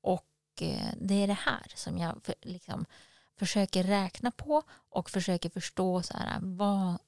och 0.00 0.32
eh, 0.60 0.88
det 1.00 1.14
är 1.14 1.26
det 1.26 1.32
här 1.32 1.72
som 1.74 1.98
jag 1.98 2.22
för, 2.22 2.34
liksom, 2.42 2.86
försöker 3.38 3.84
räkna 3.84 4.30
på 4.30 4.62
och 4.70 5.10
försöker 5.10 5.50
förstå 5.50 6.02
så 6.02 6.16
här, 6.16 6.38
vad, 6.42 6.98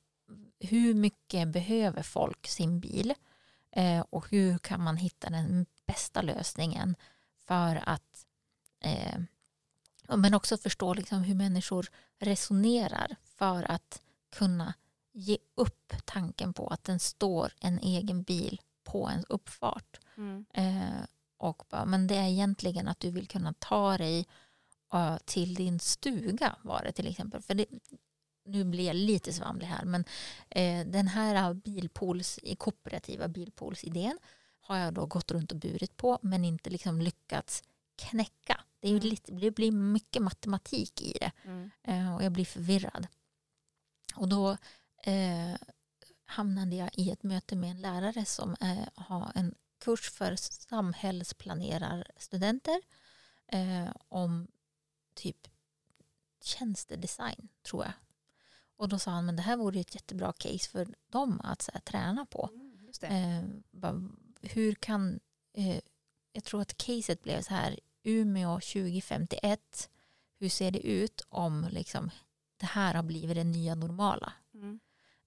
hur 0.60 0.94
mycket 0.94 1.48
behöver 1.48 2.02
folk 2.02 2.46
sin 2.46 2.80
bil 2.80 3.14
eh, 3.70 4.04
och 4.10 4.30
hur 4.30 4.58
kan 4.58 4.82
man 4.82 4.96
hitta 4.96 5.30
den 5.30 5.66
bästa 5.86 6.22
lösningen 6.22 6.96
för 7.46 7.82
att 7.86 8.26
eh, 8.80 9.18
men 10.08 10.34
också 10.34 10.56
förstå 10.56 10.94
liksom 10.94 11.22
hur 11.22 11.34
människor 11.34 11.86
resonerar 12.18 13.16
för 13.24 13.70
att 13.70 14.00
kunna 14.30 14.74
ge 15.18 15.38
upp 15.54 15.92
tanken 16.04 16.52
på 16.52 16.66
att 16.68 16.84
den 16.84 16.98
står 16.98 17.52
en 17.60 17.78
egen 17.78 18.22
bil 18.22 18.60
på 18.84 19.08
en 19.08 19.24
uppfart. 19.28 20.00
Mm. 20.16 20.46
Eh, 20.54 21.04
och 21.38 21.62
bara, 21.68 21.84
men 21.84 22.06
det 22.06 22.16
är 22.16 22.28
egentligen 22.28 22.88
att 22.88 23.00
du 23.00 23.10
vill 23.10 23.28
kunna 23.28 23.54
ta 23.58 23.98
dig 23.98 24.26
uh, 24.94 25.16
till 25.24 25.54
din 25.54 25.80
stuga 25.80 26.56
var 26.62 26.82
det 26.84 26.92
till 26.92 27.06
exempel. 27.06 27.42
För 27.42 27.54
det, 27.54 27.66
nu 28.44 28.64
blir 28.64 28.86
jag 28.86 28.96
lite 28.96 29.32
svamlig 29.32 29.66
här 29.66 29.84
men 29.84 30.04
eh, 30.48 30.86
den 30.86 31.08
här 31.08 31.54
bilpools, 31.54 32.38
kooperativa 32.58 33.28
bilpoolsidén 33.28 34.18
har 34.60 34.76
jag 34.76 34.94
då 34.94 35.06
gått 35.06 35.30
runt 35.30 35.52
och 35.52 35.58
burit 35.58 35.96
på 35.96 36.18
men 36.22 36.44
inte 36.44 36.70
liksom 36.70 37.00
lyckats 37.00 37.62
knäcka. 37.96 38.60
Det, 38.80 38.88
är 38.88 38.92
ju 38.92 38.96
Mm. 38.96 39.08
lite, 39.08 39.32
det 39.32 39.50
blir 39.50 39.72
mycket 39.72 40.22
matematik 40.22 41.02
i 41.02 41.18
det 41.20 41.32
Mm. 41.44 41.70
eh, 41.82 42.14
och 42.14 42.22
jag 42.24 42.32
blir 42.32 42.44
förvirrad. 42.44 43.06
Och 44.14 44.28
då 44.28 44.56
eh, 45.06 45.54
hamnade 46.24 46.76
jag 46.76 46.90
i 46.92 47.10
ett 47.10 47.22
möte 47.22 47.56
med 47.56 47.70
en 47.70 47.80
lärare 47.80 48.24
som 48.24 48.56
eh, 48.60 48.88
har 48.94 49.32
en 49.34 49.54
kurs 49.84 50.10
för 50.10 50.36
samhällsplanerarstudenter 50.36 52.80
eh, 53.46 53.88
om 54.08 54.48
typ 55.14 55.48
tjänstedesign 56.44 57.48
tror 57.62 57.84
jag. 57.84 57.92
Och 58.76 58.88
då 58.88 58.98
sa 58.98 59.10
han 59.10 59.26
men 59.26 59.36
det 59.36 59.42
här 59.42 59.56
vore 59.56 59.80
ett 59.80 59.94
jättebra 59.94 60.32
case 60.32 60.70
för 60.70 60.94
dem 61.06 61.40
att 61.44 61.62
så 61.62 61.70
här, 61.72 61.80
träna 61.80 62.26
på. 62.26 62.50
Mm, 62.52 62.90
det. 63.00 63.06
Eh, 63.06 63.42
bara, 63.70 64.08
hur 64.40 64.74
kan, 64.74 65.20
eh, 65.52 65.80
jag 66.32 66.44
tror 66.44 66.60
att 66.60 66.76
caset 66.76 67.22
blev 67.22 67.42
så 67.42 67.54
här, 67.54 67.80
Umeå 68.02 68.60
2051, 68.60 69.90
hur 70.38 70.48
ser 70.48 70.70
det 70.70 70.86
ut 70.86 71.26
om 71.28 71.68
liksom, 71.70 72.10
det 72.56 72.66
här 72.66 72.94
har 72.94 73.02
blivit 73.02 73.36
det 73.36 73.44
nya 73.44 73.74
normala? 73.74 74.32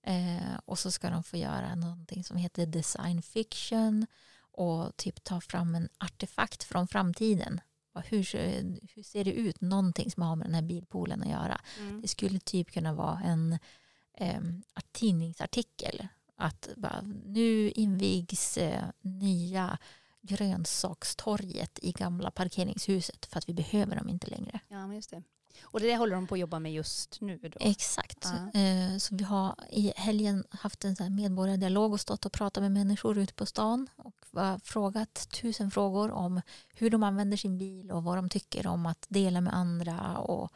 Eh, 0.04 0.58
och 0.66 0.80
så 0.80 0.92
ska 0.92 1.10
de 1.10 1.24
få 1.24 1.38
göra 1.38 1.76
någonting 1.76 2.24
som 2.24 2.38
heter 2.38 2.66
design 2.66 3.22
fiction 3.22 4.08
och 4.42 4.98
typ 4.98 5.24
ta 5.24 5.42
fram 5.42 5.76
en 5.76 5.90
artefakt 5.98 6.64
från 6.64 6.88
framtiden. 6.88 7.62
Hur, 8.06 8.24
ser- 8.24 8.80
hur 8.96 9.04
ser 9.04 9.24
det 9.24 9.34
ut? 9.34 9.62
Någonting 9.62 10.12
som 10.12 10.24
har 10.24 10.36
med 10.36 10.48
den 10.48 10.56
här 10.56 10.62
bilpoolen 10.62 11.22
att 11.24 11.30
göra. 11.30 11.62
Mm. 11.80 12.02
Det 12.02 12.08
skulle 12.08 12.40
typ 12.40 12.72
kunna 12.72 12.94
vara 12.94 13.20
en 13.26 13.60
eh, 14.14 14.42
tidningsartikel. 14.92 16.08
Att 16.36 16.70
bara, 16.76 17.02
nu 17.26 17.70
invigs 17.72 18.58
eh, 18.58 18.84
nya 19.02 19.78
grönsakstorget 20.22 21.80
i 21.82 21.92
gamla 21.92 22.32
parkeringshuset 22.32 23.26
för 23.26 23.38
att 23.38 23.50
vi 23.50 23.54
behöver 23.54 23.96
dem 23.96 24.10
inte 24.10 24.28
längre. 24.28 24.60
Ja, 24.68 24.88
men 24.88 24.96
just 24.96 25.10
det. 25.10 25.24
Och 25.64 25.80
det 25.80 25.98
håller 25.98 26.16
de 26.16 26.28
på 26.28 26.36
att 26.36 26.40
jobba 26.40 26.60
med 26.60 26.74
just 26.74 27.22
nu 27.22 27.38
då? 27.38 27.58
Exakt. 27.60 28.26
Eh, 28.26 28.98
så 28.98 29.16
vi 29.16 29.24
har 29.24 29.56
i 29.70 29.94
helgen 29.96 30.44
haft 30.50 30.86
en 30.86 30.96
så 30.96 31.10
medborgardialog 31.10 31.94
och 31.94 32.00
stått 32.02 32.26
och 32.26 32.32
pratat 32.32 32.64
med 32.64 32.72
människor 32.72 33.18
ute 33.18 33.34
på 33.34 33.46
stan 33.46 33.88
och 33.96 34.16
frågat 34.64 35.28
tusen 35.42 35.72
frågor 35.72 36.12
om 36.12 36.42
hur 36.74 36.90
de 36.90 37.04
använder 37.04 37.38
sin 37.38 37.58
bil 37.58 37.92
och 37.92 38.04
vad 38.04 38.18
de 38.18 38.30
tycker 38.30 38.68
om 38.68 38.86
att 38.86 39.06
dela 39.10 39.42
med 39.42 39.54
andra 39.54 40.18
och 40.18 40.52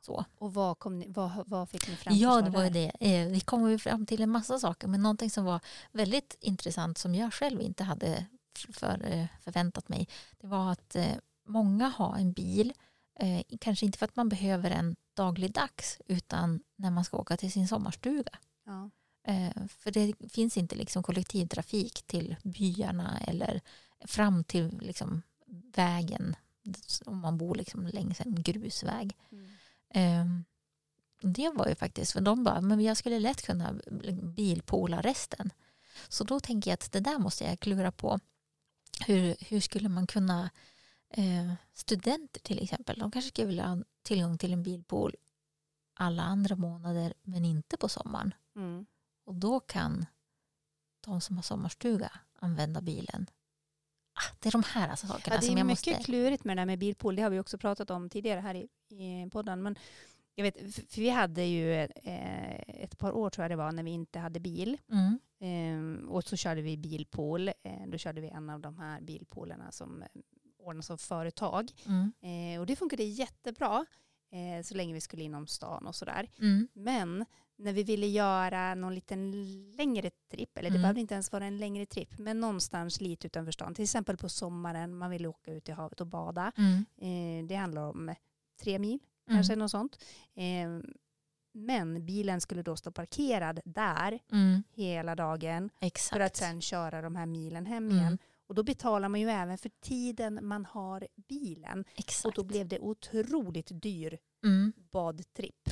så. 0.00 0.24
Och 0.38 0.54
vad, 0.54 0.78
kom 0.78 0.98
ni, 0.98 1.06
vad, 1.08 1.30
vad 1.46 1.68
fick 1.70 1.88
ni 1.88 1.96
fram 1.96 2.16
Ja, 2.16 2.42
det 2.42 2.50
var 2.50 2.64
ju 2.64 2.70
det. 2.70 2.92
Eh, 3.00 3.28
Vi 3.28 3.40
kom 3.40 3.78
fram 3.78 4.06
till 4.06 4.22
en 4.22 4.30
massa 4.30 4.58
saker 4.58 4.88
men 4.88 5.02
någonting 5.02 5.30
som 5.30 5.44
var 5.44 5.60
väldigt 5.92 6.36
intressant 6.40 6.98
som 6.98 7.14
jag 7.14 7.34
själv 7.34 7.60
inte 7.60 7.84
hade 7.84 8.26
för, 8.72 9.04
eh, 9.04 9.26
förväntat 9.40 9.88
mig 9.88 10.08
det 10.40 10.46
var 10.46 10.72
att 10.72 10.96
många 11.46 11.88
har 11.88 12.16
en 12.16 12.32
bil 12.32 12.72
eh, 13.20 13.42
kanske 13.60 13.86
inte 13.86 13.98
för 13.98 14.04
att 14.04 14.16
man 14.16 14.28
behöver 14.28 14.70
en 14.70 14.96
dagligdags 15.14 15.98
utan 16.06 16.60
när 16.76 16.90
man 16.90 17.04
ska 17.04 17.16
åka 17.16 17.36
till 17.36 17.52
sin 17.52 17.68
sommarstuga. 17.68 18.38
Ja. 18.64 18.90
Eh, 19.32 19.66
För 19.68 19.90
det 19.90 20.14
finns 20.32 20.56
inte 20.56 20.76
liksom 20.76 21.02
kollektivtrafik 21.02 22.02
till 22.02 22.36
byarna 22.42 23.20
eller 23.20 23.60
fram 24.04 24.44
till 24.44 24.78
liksom 24.82 25.22
vägen 25.74 26.36
om 27.06 27.18
man 27.18 27.38
bor 27.38 27.54
liksom 27.54 27.86
längs 27.86 28.20
en 28.20 28.42
grusväg. 28.42 29.16
Mm. 29.32 29.50
Ehm, 29.90 30.44
Det 31.20 31.50
var 31.54 31.68
ju 31.68 31.74
faktiskt, 31.74 32.12
för 32.12 32.20
de 32.20 32.44
bara, 32.44 32.60
men 32.60 32.80
jag 32.80 32.96
skulle 32.96 33.18
lätt 33.18 33.42
kunna 33.42 33.74
bilpoola 34.22 35.00
resten. 35.00 35.50
Så 36.08 36.24
då 36.24 36.40
tänker 36.40 36.70
jag 36.70 36.74
att 36.74 36.92
det 36.92 37.00
där 37.00 37.18
måste 37.18 37.44
jag 37.44 37.60
klura 37.60 37.92
på. 37.92 38.20
Hur, 39.06 39.36
hur 39.40 39.60
skulle 39.60 39.88
man 39.88 40.06
kunna, 40.06 40.50
eh, 41.12 41.52
studenter 41.72 42.40
till 42.40 42.62
exempel, 42.62 42.98
de 42.98 43.10
kanske 43.10 43.28
skulle 43.28 43.46
vilja 43.48 43.66
ha 43.66 43.82
tillgång 44.02 44.38
till 44.38 44.52
en 44.52 44.62
bilpool 44.62 45.14
alla 45.94 46.22
andra 46.22 46.56
månader 46.56 47.14
men 47.22 47.44
inte 47.44 47.76
på 47.76 47.88
sommaren. 47.88 48.34
Mm. 48.56 48.86
Och 49.24 49.34
då 49.34 49.60
kan 49.60 50.06
de 51.00 51.20
som 51.20 51.36
har 51.36 51.42
sommarstuga 51.42 52.12
använda 52.34 52.80
bilen. 52.80 53.26
Ah, 54.14 54.34
det 54.40 54.48
är 54.48 54.52
de 54.52 54.62
här 54.66 54.88
alltså 54.88 55.06
sakerna 55.06 55.34
Ja, 55.36 55.40
det 55.40 55.46
som 55.46 55.54
är 55.54 55.58
jag 55.58 55.66
mycket 55.66 55.86
måste... 55.96 56.04
klurigt 56.04 56.44
med 56.44 56.56
det 56.56 56.60
där 56.60 56.66
med 56.66 56.78
bilpool. 56.78 57.16
Det 57.16 57.22
har 57.22 57.30
vi 57.30 57.38
också 57.38 57.58
pratat 57.58 57.90
om 57.90 58.10
tidigare 58.10 58.40
här 58.40 58.54
i, 58.54 58.68
i 58.88 59.30
podden. 59.30 59.62
Men 59.62 59.78
jag 60.34 60.44
vet, 60.44 60.74
för 60.74 61.00
vi 61.00 61.10
hade 61.10 61.44
ju 61.44 61.74
eh, 61.74 62.82
ett 62.82 62.98
par 62.98 63.12
år 63.12 63.30
tror 63.30 63.44
jag 63.44 63.50
det 63.50 63.56
var 63.56 63.72
när 63.72 63.82
vi 63.82 63.90
inte 63.90 64.18
hade 64.18 64.40
bil. 64.40 64.78
Mm, 64.90 65.18
Ehm, 65.44 66.08
och 66.08 66.24
så 66.24 66.36
körde 66.36 66.62
vi 66.62 66.76
bilpool. 66.76 67.48
Eh, 67.48 67.86
då 67.86 67.98
körde 67.98 68.20
vi 68.20 68.28
en 68.28 68.50
av 68.50 68.60
de 68.60 68.78
här 68.78 69.00
bilpoolerna 69.00 69.72
som 69.72 70.04
ordnas 70.62 70.90
av 70.90 70.96
företag. 70.96 71.70
mm, 71.86 72.12
Eh, 72.54 72.60
och 72.60 72.66
det 72.66 72.76
funkade 72.76 73.02
jättebra 73.02 73.86
eh, 74.30 74.62
så 74.64 74.74
länge 74.74 74.94
vi 74.94 75.00
skulle 75.00 75.22
inom 75.22 75.46
stan 75.46 75.86
och 75.86 75.94
sådär. 75.94 76.30
mm, 76.38 76.68
Men 76.72 77.24
när 77.56 77.72
vi 77.72 77.82
ville 77.82 78.06
göra 78.06 78.74
någon 78.74 78.94
liten 78.94 79.30
längre 79.76 80.10
tripp, 80.30 80.58
eller 80.58 80.70
det 80.70 80.74
Mm. 80.76 80.82
behövde 80.82 81.00
inte 81.00 81.14
ens 81.14 81.32
vara 81.32 81.44
en 81.44 81.58
längre 81.58 81.86
tripp, 81.86 82.18
men 82.18 82.40
någonstans 82.40 83.00
lite 83.00 83.26
utanför 83.26 83.52
stan, 83.52 83.74
till 83.74 83.84
exempel 83.84 84.16
på 84.16 84.28
sommaren, 84.28 84.96
man 84.98 85.10
vill 85.10 85.26
åka 85.26 85.52
ut 85.52 85.68
i 85.68 85.72
havet 85.72 86.00
och 86.00 86.06
bada. 86.06 86.52
mm, 86.56 86.84
Eh, 86.96 87.46
det 87.46 87.54
handlar 87.54 87.82
om 87.82 88.14
tre 88.62 88.78
mil, 88.78 88.98
mm, 89.28 89.36
kanske 89.38 89.56
något 89.56 89.70
sånt. 89.70 90.04
Eh, 90.34 90.90
men 91.54 92.06
bilen 92.06 92.40
skulle 92.40 92.62
då 92.62 92.76
stå 92.76 92.90
parkerad 92.92 93.60
där 93.64 94.18
mm, 94.32 94.62
hela 94.70 95.14
dagen 95.14 95.70
exakt. 95.80 96.12
för 96.12 96.20
att 96.20 96.36
sen 96.36 96.60
köra 96.60 97.02
de 97.02 97.16
här 97.16 97.26
milen 97.26 97.66
hem 97.66 97.90
Mm. 97.90 98.18
Och 98.46 98.54
då 98.54 98.62
betalar 98.62 99.08
man 99.08 99.20
ju 99.20 99.30
även 99.30 99.58
för 99.58 99.70
tiden 99.80 100.38
man 100.46 100.64
har 100.64 101.08
bilen. 101.28 101.84
Exakt. 101.94 102.24
Och 102.26 102.32
då 102.32 102.44
blev 102.44 102.68
det 102.68 102.78
otroligt 102.80 103.68
dyr 103.82 104.18
mm, 104.44 104.72
badtripp. 104.92 105.68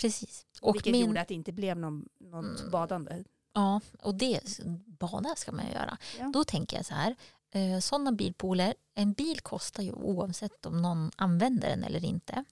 precis. 0.00 0.46
Och 0.60 0.74
vilket 0.74 0.92
min, 0.92 1.06
gjorde 1.06 1.20
att 1.20 1.28
det 1.28 1.34
inte 1.34 1.52
blev 1.52 1.76
någon, 1.76 2.08
något 2.20 2.60
Mm. 2.60 2.70
badande. 2.70 3.24
Ja, 3.52 3.80
och 4.02 4.14
det, 4.14 4.58
bada 4.86 5.34
ska 5.36 5.52
man 5.52 5.66
ju 5.66 5.72
göra. 5.72 5.98
Ja. 6.18 6.30
Då 6.34 6.44
tänker 6.44 6.76
jag 6.76 6.86
så 6.86 6.94
här, 6.94 7.16
eh, 7.50 7.78
sådana 7.80 8.12
bilpooler, 8.12 8.74
en 8.94 9.12
bil 9.12 9.40
kostar 9.40 9.82
ju 9.82 9.92
oavsett 9.92 10.66
om 10.66 10.82
någon 10.82 11.10
använder 11.16 11.68
den 11.68 11.84
eller 11.84 12.04
inte. 12.04 12.44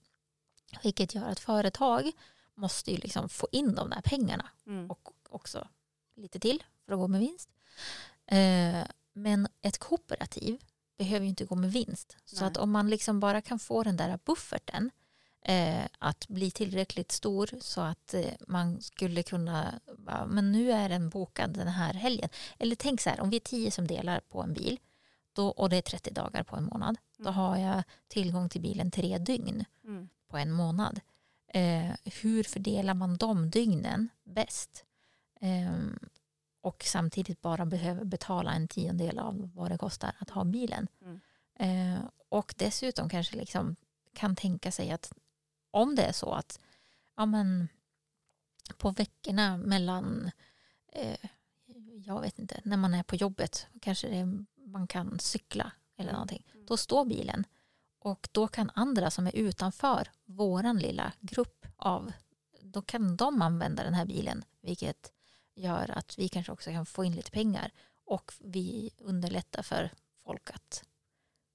Vilket 0.82 1.14
gör 1.14 1.24
att 1.28 1.40
företag 1.40 2.12
måste 2.54 2.90
ju 2.90 2.96
liksom 2.96 3.28
få 3.28 3.48
in 3.52 3.74
de 3.74 3.90
där 3.90 4.00
pengarna 4.04 4.48
Mm. 4.66 4.90
och 4.90 5.08
också 5.28 5.68
lite 6.16 6.38
till 6.40 6.64
för 6.86 6.92
att 6.92 6.98
gå 6.98 7.08
med 7.08 7.20
vinst. 7.20 7.48
Eh, 8.26 8.82
men 9.14 9.48
ett 9.62 9.78
kooperativ 9.78 10.58
behöver 10.98 11.24
ju 11.24 11.28
inte 11.28 11.44
gå 11.44 11.54
med 11.54 11.72
vinst. 11.72 12.16
Så 12.24 12.40
Nej. 12.40 12.46
att 12.46 12.56
om 12.56 12.70
man 12.70 12.90
liksom 12.90 13.20
bara 13.20 13.40
kan 13.40 13.58
få 13.58 13.82
den 13.82 13.96
där 13.96 14.18
bufferten 14.24 14.90
eh, 15.44 15.84
att 15.98 16.28
bli 16.28 16.50
tillräckligt 16.50 17.12
stor 17.12 17.50
så 17.60 17.80
att 17.80 18.14
eh, 18.14 18.32
man 18.48 18.80
skulle 18.80 19.22
kunna, 19.22 19.80
men 20.26 20.52
nu 20.52 20.72
är 20.72 20.88
den 20.88 21.08
bokad 21.08 21.50
den 21.54 21.68
här 21.68 21.94
helgen. 21.94 22.28
Eller 22.58 22.76
tänk 22.76 23.00
så 23.00 23.10
här, 23.10 23.20
om 23.20 23.30
vi 23.30 23.36
är 23.36 23.40
tio 23.40 23.70
som 23.70 23.86
delar 23.86 24.20
på 24.20 24.42
en 24.42 24.52
bil 24.52 24.78
då, 25.32 25.48
och 25.48 25.70
det 25.70 25.76
är 25.76 25.82
30 25.82 26.10
dagar 26.10 26.42
på 26.42 26.56
en 26.56 26.64
månad, 26.64 26.96
då 27.16 27.22
Mm. 27.28 27.34
har 27.34 27.56
jag 27.56 27.82
tillgång 28.08 28.48
till 28.48 28.60
bilen 28.60 28.90
tre 28.90 29.18
dygn 29.18 29.64
Mm. 29.84 30.08
på 30.28 30.36
en 30.36 30.52
månad. 30.52 31.00
Eh, 31.48 31.90
hur 32.22 32.42
fördelar 32.42 32.94
man 32.94 33.16
de 33.16 33.50
dygnen 33.50 34.08
bäst? 34.24 34.84
Eh, 35.40 35.72
och 36.64 36.84
samtidigt 36.84 37.40
bara 37.40 37.66
behöver 37.66 38.04
betala 38.04 38.52
en 38.52 38.68
tiondel 38.68 39.18
av 39.18 39.50
vad 39.54 39.70
det 39.70 39.78
kostar 39.78 40.16
att 40.18 40.30
ha 40.30 40.44
bilen. 40.44 40.88
Mm. 41.00 41.20
Eh, 41.58 42.04
och 42.28 42.54
dessutom 42.58 43.08
kanske 43.08 43.36
liksom 43.36 43.76
kan 44.12 44.36
tänka 44.36 44.72
sig 44.72 44.90
att 44.90 45.12
om 45.70 45.94
det 45.94 46.02
är 46.02 46.12
så 46.12 46.32
att 46.32 46.60
ja, 47.16 47.26
men, 47.26 47.68
på 48.78 48.90
veckorna 48.90 49.56
mellan 49.56 50.30
eh, 50.92 51.30
jag 52.04 52.20
vet 52.20 52.38
inte, 52.38 52.60
när 52.64 52.76
man 52.76 52.94
är 52.94 53.02
på 53.02 53.16
jobbet 53.16 53.66
kanske 53.80 54.08
det, 54.08 54.44
man 54.66 54.86
kan 54.86 55.18
cykla 55.18 55.72
eller 55.96 56.10
Mm. 56.10 56.14
någonting. 56.14 56.46
Då 56.66 56.76
står 56.76 57.04
bilen 57.04 57.44
och 57.98 58.28
då 58.32 58.48
kan 58.48 58.70
andra 58.74 59.10
som 59.10 59.26
är 59.26 59.36
utanför 59.36 60.08
våran 60.24 60.78
lilla 60.78 61.12
grupp 61.20 61.66
av, 61.76 62.12
då 62.62 62.82
kan 62.82 63.16
de 63.16 63.42
använda 63.42 63.82
den 63.82 63.94
här 63.94 64.06
bilen 64.06 64.44
vilket 64.60 65.13
gör 65.54 65.90
att 65.90 66.18
vi 66.18 66.28
kanske 66.28 66.52
också 66.52 66.70
kan 66.70 66.86
få 66.86 67.04
in 67.04 67.12
lite 67.14 67.30
pengar 67.30 67.70
och 68.04 68.32
vi 68.40 68.90
underlättar 68.98 69.62
för 69.62 69.90
folk 70.24 70.50
att 70.50 70.84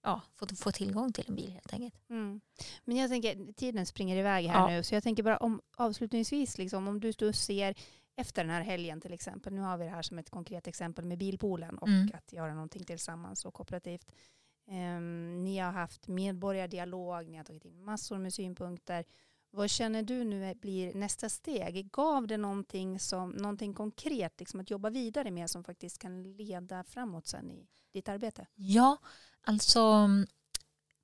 ja, 0.03 0.21
få, 0.35 0.47
få 0.55 0.71
tillgång 0.71 1.13
till 1.13 1.25
en 1.27 1.35
bil 1.35 1.51
helt 1.51 1.73
enkelt. 1.73 2.09
Mm. 2.09 2.41
Men 2.83 2.97
jag 2.97 3.09
tänker, 3.09 3.53
tiden 3.53 3.85
springer 3.85 4.17
iväg 4.17 4.45
här 4.47 4.59
Ja. 4.59 4.67
nu, 4.75 4.83
så 4.83 4.95
jag 4.95 5.03
tänker 5.03 5.23
bara 5.23 5.37
om 5.37 5.61
avslutningsvis, 5.77 6.57
liksom, 6.57 6.87
om 6.87 6.99
du 6.99 7.11
då 7.11 7.33
ser 7.33 7.75
efter 8.15 8.43
den 8.43 8.51
här 8.53 8.61
helgen 8.61 9.01
till 9.01 9.13
exempel, 9.13 9.53
nu 9.53 9.61
har 9.61 9.77
vi 9.77 9.83
det 9.85 9.91
här 9.91 10.01
som 10.01 10.19
ett 10.19 10.29
konkret 10.29 10.67
exempel 10.67 11.05
med 11.05 11.17
bilpoolen 11.17 11.77
och 11.77 11.87
Mm. 11.87 12.09
att 12.13 12.33
göra 12.33 12.53
någonting 12.53 12.83
tillsammans 12.83 13.45
och 13.45 13.53
kooperativt. 13.53 14.11
Ehm, 14.67 15.43
ni 15.43 15.57
har 15.57 15.71
haft 15.71 16.07
medborgardialog, 16.07 17.29
ni 17.29 17.37
har 17.37 17.43
tagit 17.43 17.65
in 17.65 17.83
massor 17.83 18.17
med 18.17 18.33
synpunkter. 18.33 19.05
Vad 19.51 19.69
känner 19.69 20.03
du 20.03 20.23
nu 20.23 20.55
blir 20.55 20.93
nästa 20.93 21.29
steg? 21.29 21.91
Gav 21.91 22.27
det 22.27 22.37
någonting, 22.37 22.99
som, 22.99 23.29
någonting 23.29 23.73
konkret 23.73 24.39
liksom, 24.39 24.59
att 24.59 24.69
jobba 24.69 24.89
vidare 24.89 25.31
med 25.31 25.49
som 25.49 25.63
faktiskt 25.63 25.97
kan 25.97 26.23
leda 26.23 26.83
framåt 26.83 27.27
sen 27.27 27.51
i 27.51 27.67
ditt 27.93 28.09
arbete? 28.09 28.47
Ja, 28.55 28.97
alltså 29.41 30.09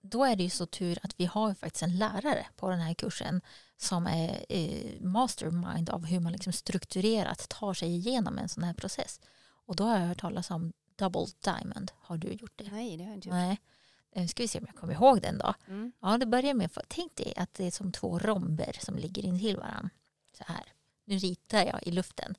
då 0.01 0.23
är 0.23 0.35
det 0.35 0.43
ju 0.43 0.49
så 0.49 0.65
tur 0.65 0.99
att 1.03 1.19
vi 1.19 1.25
har 1.25 1.53
faktiskt 1.53 1.83
en 1.83 1.97
lärare 1.97 2.47
på 2.55 2.69
den 2.69 2.79
här 2.79 2.93
kursen 2.93 3.41
som 3.77 4.07
är 4.07 4.45
eh, 4.49 5.01
mastermind 5.01 5.89
av 5.89 6.05
hur 6.05 6.19
man 6.19 6.31
liksom 6.31 6.53
strukturerat 6.53 7.49
tar 7.49 7.73
sig 7.73 7.95
igenom 7.95 8.37
en 8.37 8.49
sån 8.49 8.63
här 8.63 8.73
process. 8.73 9.19
Och 9.65 9.75
då 9.75 9.83
har 9.83 9.99
jag 9.99 10.07
hört 10.07 10.21
talas 10.21 10.51
om 10.51 10.73
double 10.95 11.25
diamond. 11.43 11.91
Har 11.95 12.17
du 12.17 12.27
gjort 12.27 12.53
det? 12.55 12.71
Nej, 12.71 12.97
det 12.97 13.03
har 13.03 13.09
jag 13.09 13.17
inte 13.17 13.27
gjort. 13.27 13.33
Nej. 13.33 13.61
Eh, 14.15 14.27
Ska 14.27 14.43
vi 14.43 14.47
se 14.47 14.59
om 14.59 14.65
jag 14.67 14.75
kommer 14.75 14.93
ihåg 14.93 15.21
den 15.21 15.37
då. 15.37 15.53
Mm. 15.67 15.91
Ja, 15.99 16.17
det 16.17 16.25
börjar 16.25 16.53
med, 16.53 16.71
tänk 16.87 17.15
dig 17.15 17.33
att 17.37 17.53
det 17.53 17.67
är 17.67 17.71
som 17.71 17.91
två 17.91 18.19
romber 18.19 18.77
som 18.81 18.95
ligger 18.95 19.23
intill 19.23 19.57
varandra. 19.57 19.89
Så 20.37 20.43
här. 20.47 20.65
Nu 21.05 21.17
ritar 21.17 21.65
jag 21.65 21.83
i 21.83 21.91
luften. 21.91 22.35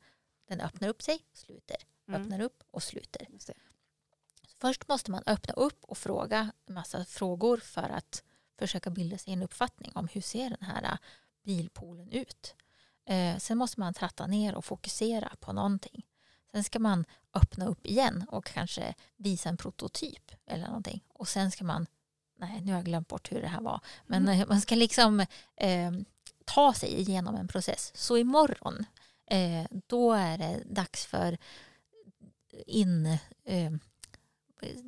Den 0.49 0.61
öppnar 0.61 0.89
upp 0.89 1.03
sig, 1.03 1.19
sluter. 1.33 1.77
Mm. 2.09 2.23
Öppnar 2.23 2.41
upp 2.41 2.62
och 2.71 2.83
sluter. 2.83 3.29
Först 4.59 4.89
måste 4.89 5.11
man 5.11 5.23
öppna 5.27 5.55
upp 5.55 5.85
och 5.85 5.99
fråga 5.99 6.53
en 6.67 6.75
massa 6.75 7.05
frågor 7.05 7.57
för 7.57 7.83
att 7.89 8.23
försöka 8.59 8.91
bilda 8.91 9.19
sig 9.19 9.33
en 9.33 9.43
uppfattning 9.43 9.93
om 9.95 10.09
hur 10.09 10.21
ser 10.21 10.51
den 10.51 10.62
här 10.69 10.83
äh, 10.85 10.99
bilpoolen 11.43 12.12
ut. 12.12 12.55
Eh, 13.07 13.37
sen 13.37 13.59
måste 13.59 13.81
man 13.81 13.95
tratta 13.95 14.27
ner 14.27 14.55
och 14.55 14.65
fokusera 14.65 15.33
på 15.41 15.53
någonting. 15.53 16.07
Sen 16.57 16.64
ska 16.64 16.79
man 16.79 17.05
öppna 17.35 17.66
upp 17.66 17.87
igen 17.87 18.25
och 18.29 18.45
kanske 18.45 18.95
visa 19.16 19.49
en 19.49 19.57
prototyp 19.57 20.33
eller 20.47 20.66
någonting. 20.66 21.05
Och 21.09 21.29
sen 21.29 21.51
ska 21.51 21.64
man, 21.64 21.87
nej 22.38 22.61
nu 22.61 22.73
har 22.73 22.79
jag 22.79 22.85
glömt 22.85 23.09
bort 23.09 23.33
hur 23.33 23.40
det 23.40 23.49
här 23.49 23.61
var, 23.61 23.81
men 24.07 24.29
eh, 24.29 24.47
man 24.49 24.61
ska 24.61 24.75
liksom 24.75 25.21
eh, 25.57 25.92
ta 26.45 26.73
sig 26.75 27.01
igenom 27.01 27.35
en 27.35 27.49
process. 27.49 27.92
Så 27.95 28.16
imorgon, 28.16 28.85
eh, 29.27 29.66
då 29.87 30.12
är 30.12 30.38
det 30.38 30.62
dags 30.66 31.07
för 31.07 31.38
in, 32.66 33.07
eh, 33.45 33.73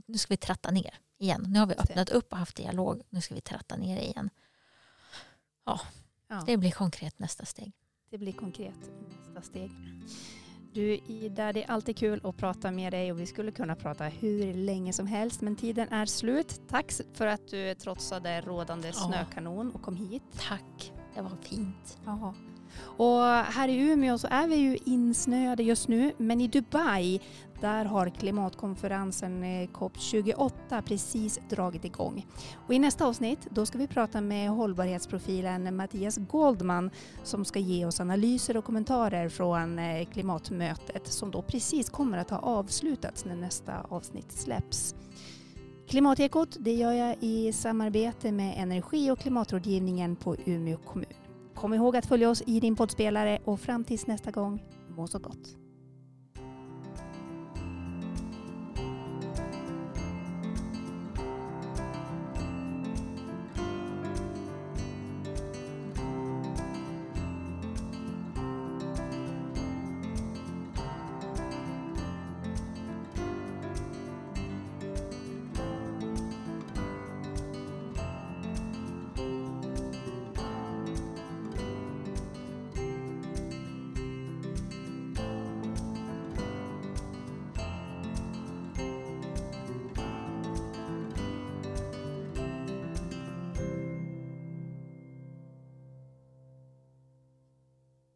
nu 0.07 0.18
ska 0.18 0.33
vi 0.33 0.37
tratta 0.37 0.70
ner 0.70 0.98
igen. 1.18 1.44
Nu 1.48 1.59
har 1.59 1.66
vi 1.66 1.74
öppnat 1.74 2.09
upp 2.09 2.33
och 2.33 2.38
haft 2.38 2.57
dialog, 2.57 3.02
nu 3.11 3.20
ska 3.20 3.35
vi 3.35 3.40
tratta 3.40 3.76
ner 3.76 4.00
igen. 4.00 4.31
Ja. 5.64 5.81
Det 6.46 6.57
blir 6.57 6.70
konkret 6.70 7.18
nästa 7.18 7.44
steg. 7.44 7.72
Det 8.11 8.18
blir 8.18 8.33
konkret 8.33 8.90
nästa 9.24 9.42
steg. 9.42 9.70
Du 10.78 11.00
Ida, 11.06 11.52
det 11.52 11.64
är 11.64 11.70
alltid 11.70 11.96
kul 11.96 12.20
att 12.24 12.36
prata 12.36 12.70
med 12.70 12.92
dig 12.92 13.12
och 13.12 13.20
vi 13.20 13.26
skulle 13.26 13.50
kunna 13.50 13.74
prata 13.74 14.04
hur 14.04 14.54
länge 14.54 14.92
som 14.92 15.06
helst 15.06 15.40
men 15.40 15.56
tiden 15.56 15.88
är 15.88 16.06
slut. 16.06 16.60
Tack 16.68 16.92
för 17.14 17.26
att 17.26 17.48
du 17.48 17.74
trotsade 17.74 18.40
rådande 18.40 18.92
snökanon 18.92 19.70
och 19.72 19.82
kom 19.82 19.96
hit. 19.96 20.22
Tack, 20.48 20.92
det 21.14 21.22
var 21.22 21.36
fint. 21.42 21.98
Ja. 22.04 22.34
Och 22.80 23.24
här 23.52 23.68
i 23.68 23.78
Umeå 23.78 24.18
så 24.18 24.28
är 24.30 24.48
vi 24.48 24.56
ju 24.56 24.78
insnöade 24.84 25.62
just 25.62 25.88
nu 25.88 26.12
men 26.18 26.40
i 26.40 26.48
Dubai 26.48 27.20
där 27.60 27.84
har 27.84 28.10
klimatkonferensen 28.10 29.42
eh, 29.42 29.68
COP28 29.68 30.82
precis 30.82 31.40
dragit 31.48 31.84
igång. 31.84 32.26
Och 32.66 32.74
I 32.74 32.78
nästa 32.78 33.06
avsnitt 33.06 33.46
då 33.50 33.66
ska 33.66 33.78
vi 33.78 33.86
prata 33.86 34.20
med 34.20 34.50
hållbarhetsprofilen 34.50 35.76
Mattias 35.76 36.16
Goldman 36.16 36.90
som 37.22 37.44
ska 37.44 37.58
ge 37.58 37.86
oss 37.86 38.00
analyser 38.00 38.56
och 38.56 38.64
kommentarer 38.64 39.28
från 39.28 39.78
eh, 39.78 40.06
klimatmötet 40.06 41.06
som 41.06 41.30
då 41.30 41.42
precis 41.42 41.90
kommer 41.90 42.18
att 42.18 42.30
ha 42.30 42.38
avslutats 42.38 43.24
när 43.24 43.36
nästa 43.36 43.72
avsnitt 43.88 44.32
släpps. 44.32 44.94
Klimatekot 45.88 46.56
det 46.60 46.72
gör 46.72 46.92
jag 46.92 47.16
i 47.20 47.52
samarbete 47.52 48.32
med 48.32 48.54
energi 48.58 49.10
och 49.10 49.18
klimatrådgivningen 49.18 50.16
på 50.16 50.36
Umeå 50.44 50.76
kommun. 50.76 51.06
Kom 51.54 51.74
ihåg 51.74 51.96
att 51.96 52.06
följa 52.06 52.30
oss 52.30 52.42
i 52.46 52.60
din 52.60 52.76
poddspelare 52.76 53.38
och 53.44 53.60
fram 53.60 53.84
tills 53.84 54.06
nästa 54.06 54.30
gång, 54.30 54.62
må 54.88 55.06
så 55.06 55.18
gott. 55.18 55.67